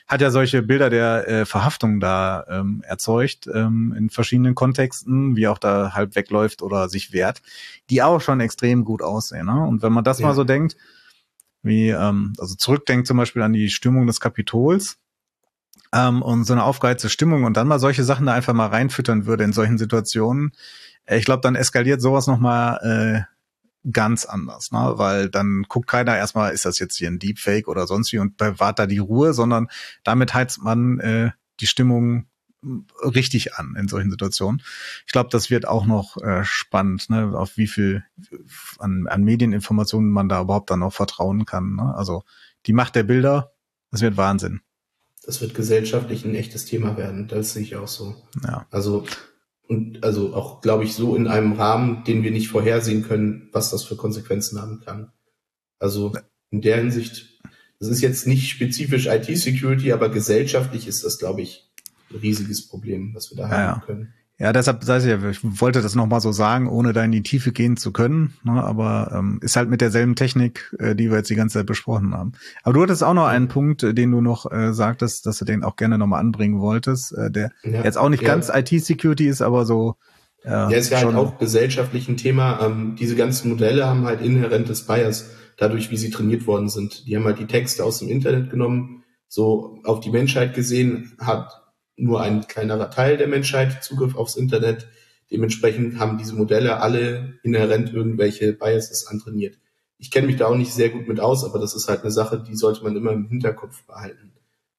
[0.08, 5.47] hat ja solche Bilder der äh, Verhaftung da ähm, erzeugt ähm, in verschiedenen Kontexten, wie
[5.47, 7.41] auch da halb wegläuft oder sich wehrt,
[7.89, 9.45] die auch schon extrem gut aussehen.
[9.45, 9.66] Ne?
[9.66, 10.28] Und wenn man das ja.
[10.28, 10.76] mal so denkt,
[11.66, 14.97] wie, ähm, also zurückdenkt zum Beispiel an die Stimmung des Kapitols
[15.93, 19.26] ähm, und so eine aufgeheizte Stimmung und dann mal solche Sachen da einfach mal reinfüttern
[19.26, 20.51] würde in solchen Situationen,
[21.05, 24.93] äh, ich glaube, dann eskaliert sowas nochmal äh, ganz anders, ne?
[24.95, 28.38] weil dann guckt keiner erstmal, ist das jetzt hier ein Deepfake oder sonst wie und
[28.38, 29.68] bewahrt da die Ruhe, sondern
[30.03, 32.28] damit heizt man äh, die Stimmung
[33.01, 34.61] richtig an in solchen Situationen.
[35.05, 38.03] Ich glaube, das wird auch noch äh, spannend, ne, auf wie viel
[38.80, 41.76] an, an Medieninformationen man da überhaupt dann noch vertrauen kann.
[41.76, 41.93] Ne?
[41.95, 42.24] Also
[42.66, 43.51] die Macht der Bilder,
[43.91, 44.61] das wird Wahnsinn.
[45.26, 47.28] Das wird gesellschaftlich ein echtes Thema werden.
[47.28, 48.16] Das sehe ich auch so.
[48.43, 48.68] Ja.
[48.70, 49.05] Also
[49.68, 53.72] und also auch, glaube ich, so in einem Rahmen, den wir nicht vorhersehen können, was
[53.72, 55.11] das für Konsequenzen haben kann.
[55.80, 56.13] Also
[56.51, 57.39] in der Hinsicht,
[57.80, 61.64] das ist jetzt nicht spezifisch IT-Security, aber gesellschaftlich ist das, glaube ich,
[62.14, 64.14] riesiges Problem, was wir da ja, haben können.
[64.38, 67.24] Ja, deshalb sag ich ja, ich wollte das nochmal so sagen, ohne da in die
[67.24, 71.18] Tiefe gehen zu können, ne, aber ähm, ist halt mit derselben Technik, äh, die wir
[71.18, 72.34] jetzt die ganze Zeit besprochen haben.
[72.64, 75.45] Aber du hattest auch noch einen Punkt, äh, den du noch äh, sagtest, dass du
[75.45, 78.28] den auch gerne nochmal anbringen wolltest, äh, der ja, jetzt auch nicht ja.
[78.28, 79.95] ganz IT-Security ist, aber so.
[80.43, 82.60] Äh, ja, ist ja halt auch gesellschaftlich ein Thema.
[82.62, 87.08] Ähm, diese ganzen Modelle haben halt inhärentes Bias, dadurch, wie sie trainiert worden sind.
[87.08, 91.64] Die haben halt die Texte aus dem Internet genommen, so auf die Menschheit gesehen, hat
[91.98, 94.88] nur ein kleinerer Teil der Menschheit Zugriff aufs Internet.
[95.32, 99.58] Dementsprechend haben diese Modelle alle inhärent irgendwelche Biases antrainiert.
[99.98, 102.12] Ich kenne mich da auch nicht sehr gut mit aus, aber das ist halt eine
[102.12, 104.34] Sache, die sollte man immer im Hinterkopf behalten.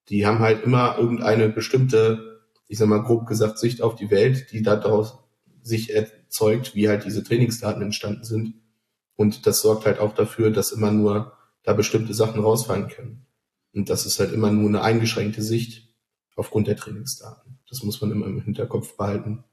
[0.08, 4.52] Die haben halt immer irgendeine bestimmte, ich sag mal grob gesagt, Sicht auf die Welt,
[4.52, 5.18] die daraus
[5.62, 8.54] sich erzeugt, wie halt diese Trainingsdaten entstanden sind.
[9.16, 11.32] Und das sorgt halt auch dafür, dass immer nur
[11.64, 13.26] da bestimmte Sachen rausfallen können.
[13.74, 15.85] Und das ist halt immer nur eine eingeschränkte Sicht
[16.36, 17.58] aufgrund der Trainingsdaten.
[17.68, 19.44] Das muss man immer im Hinterkopf behalten,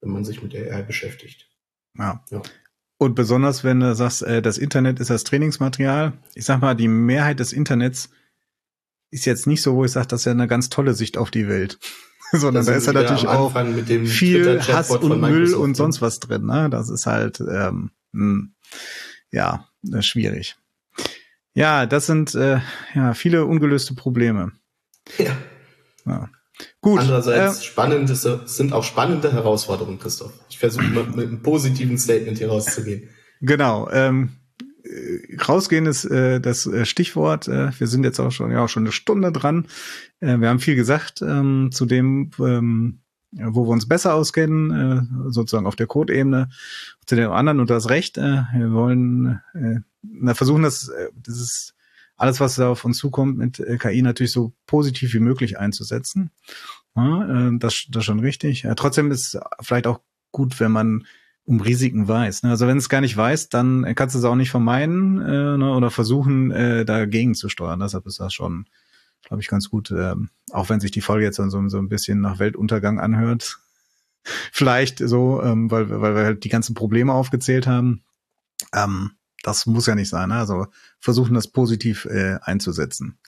[0.00, 1.48] wenn man sich mit der AI beschäftigt.
[1.96, 2.22] Ja.
[2.30, 2.42] ja.
[2.98, 6.12] Und besonders, wenn du sagst, äh, das Internet ist das Trainingsmaterial.
[6.34, 8.10] Ich sag mal, die Mehrheit des Internets
[9.10, 11.30] ist jetzt nicht so, wo ich sage, das ist ja eine ganz tolle Sicht auf
[11.30, 11.78] die Welt.
[12.32, 13.52] Sondern da ist ja natürlich auch
[14.06, 16.46] viel Hass und Müll und sonst was drin.
[16.46, 16.70] Ne?
[16.70, 18.54] Das ist halt, ähm, mh, hm,
[19.30, 19.68] ja,
[20.00, 20.56] schwierig.
[21.54, 22.60] Ja, das sind äh,
[22.94, 24.52] ja viele ungelöste Probleme.
[25.18, 25.36] Ja.
[26.06, 26.28] Ja.
[26.80, 27.00] Gut.
[27.00, 30.32] Andererseits äh, spannende, sind auch spannende Herausforderungen, Christoph.
[30.48, 33.08] Ich versuche mit, mit einem positiven Statement hier rauszugehen.
[33.40, 33.88] Genau.
[33.90, 34.30] Ähm,
[34.84, 37.48] äh, rausgehen ist äh, das äh, Stichwort.
[37.48, 39.66] Äh, wir sind jetzt auch schon ja auch schon eine Stunde dran.
[40.20, 43.00] Äh, wir haben viel gesagt ähm, zu dem, ähm,
[43.32, 46.50] wo wir uns besser auskennen, äh, sozusagen auf der Code-Ebene.
[47.06, 48.18] Zu dem anderen und das Recht.
[48.18, 51.74] Äh, wir wollen äh, na, versuchen, das, äh, dieses
[52.16, 56.30] alles, was da auf uns zukommt, mit äh, KI natürlich so positiv wie möglich einzusetzen.
[56.94, 58.62] Ja, äh, das, das schon richtig.
[58.62, 60.00] Ja, trotzdem ist vielleicht auch
[60.30, 61.06] gut, wenn man
[61.44, 62.44] um Risiken weiß.
[62.44, 62.50] Ne?
[62.50, 65.72] Also wenn es gar nicht weiß, dann kannst du es auch nicht vermeiden äh, ne?
[65.74, 67.80] oder versuchen, dagegen zu steuern.
[67.80, 68.66] Deshalb ist das schon,
[69.24, 70.14] glaube ich, ganz gut, äh,
[70.52, 73.58] auch wenn sich die Folge jetzt so, ein bisschen nach Weltuntergang anhört.
[74.52, 78.04] Vielleicht so, ähm, weil, weil wir halt die ganzen Probleme aufgezählt haben.
[78.72, 80.28] Ähm, das muss ja nicht sein.
[80.28, 80.36] Ne?
[80.36, 80.66] Also
[81.00, 83.18] versuchen das positiv äh, einzusetzen.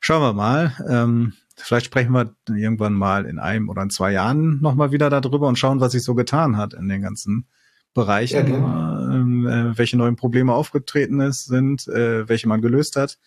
[0.00, 0.74] Schauen wir mal.
[0.88, 5.48] Ähm, vielleicht sprechen wir irgendwann mal in einem oder in zwei Jahren nochmal wieder darüber
[5.48, 7.46] und schauen, was sich so getan hat in den ganzen
[7.94, 13.18] Bereichen, ja, ähm, äh, welche neuen Probleme aufgetreten ist, sind, äh, welche man gelöst hat,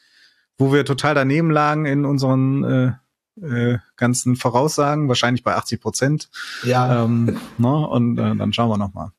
[0.57, 2.91] wo wir total daneben lagen in unseren äh,
[3.41, 6.29] äh, ganzen Voraussagen, wahrscheinlich bei 80 Prozent.
[6.63, 7.03] Ja.
[7.03, 7.87] Ähm, ne?
[7.87, 9.11] Und äh, dann schauen wir nochmal.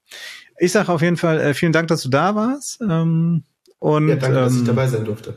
[0.59, 2.80] Ich sage auf jeden Fall äh, vielen Dank, dass du da warst.
[2.80, 3.44] Ähm,
[3.78, 5.34] und, ja, danke, ähm, dass ich ähm, dabei sein durfte.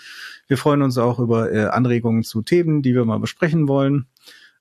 [0.48, 4.06] Wir freuen uns auch über äh, Anregungen zu Themen, die wir mal besprechen wollen.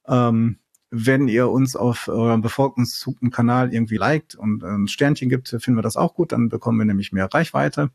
[0.09, 0.57] Ähm,
[0.93, 5.83] wenn ihr uns auf eurem bevorzugten Kanal irgendwie liked und ein Sternchen gibt, finden wir
[5.83, 6.33] das auch gut.
[6.33, 7.91] Dann bekommen wir nämlich mehr Reichweite.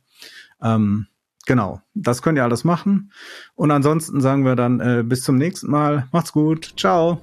[0.62, 1.06] Ähm,
[1.46, 3.12] genau, das könnt ihr alles machen.
[3.54, 6.08] Und ansonsten sagen wir dann äh, bis zum nächsten Mal.
[6.12, 6.74] Macht's gut.
[6.76, 7.22] Ciao.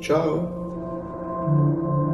[0.00, 2.07] Ciao.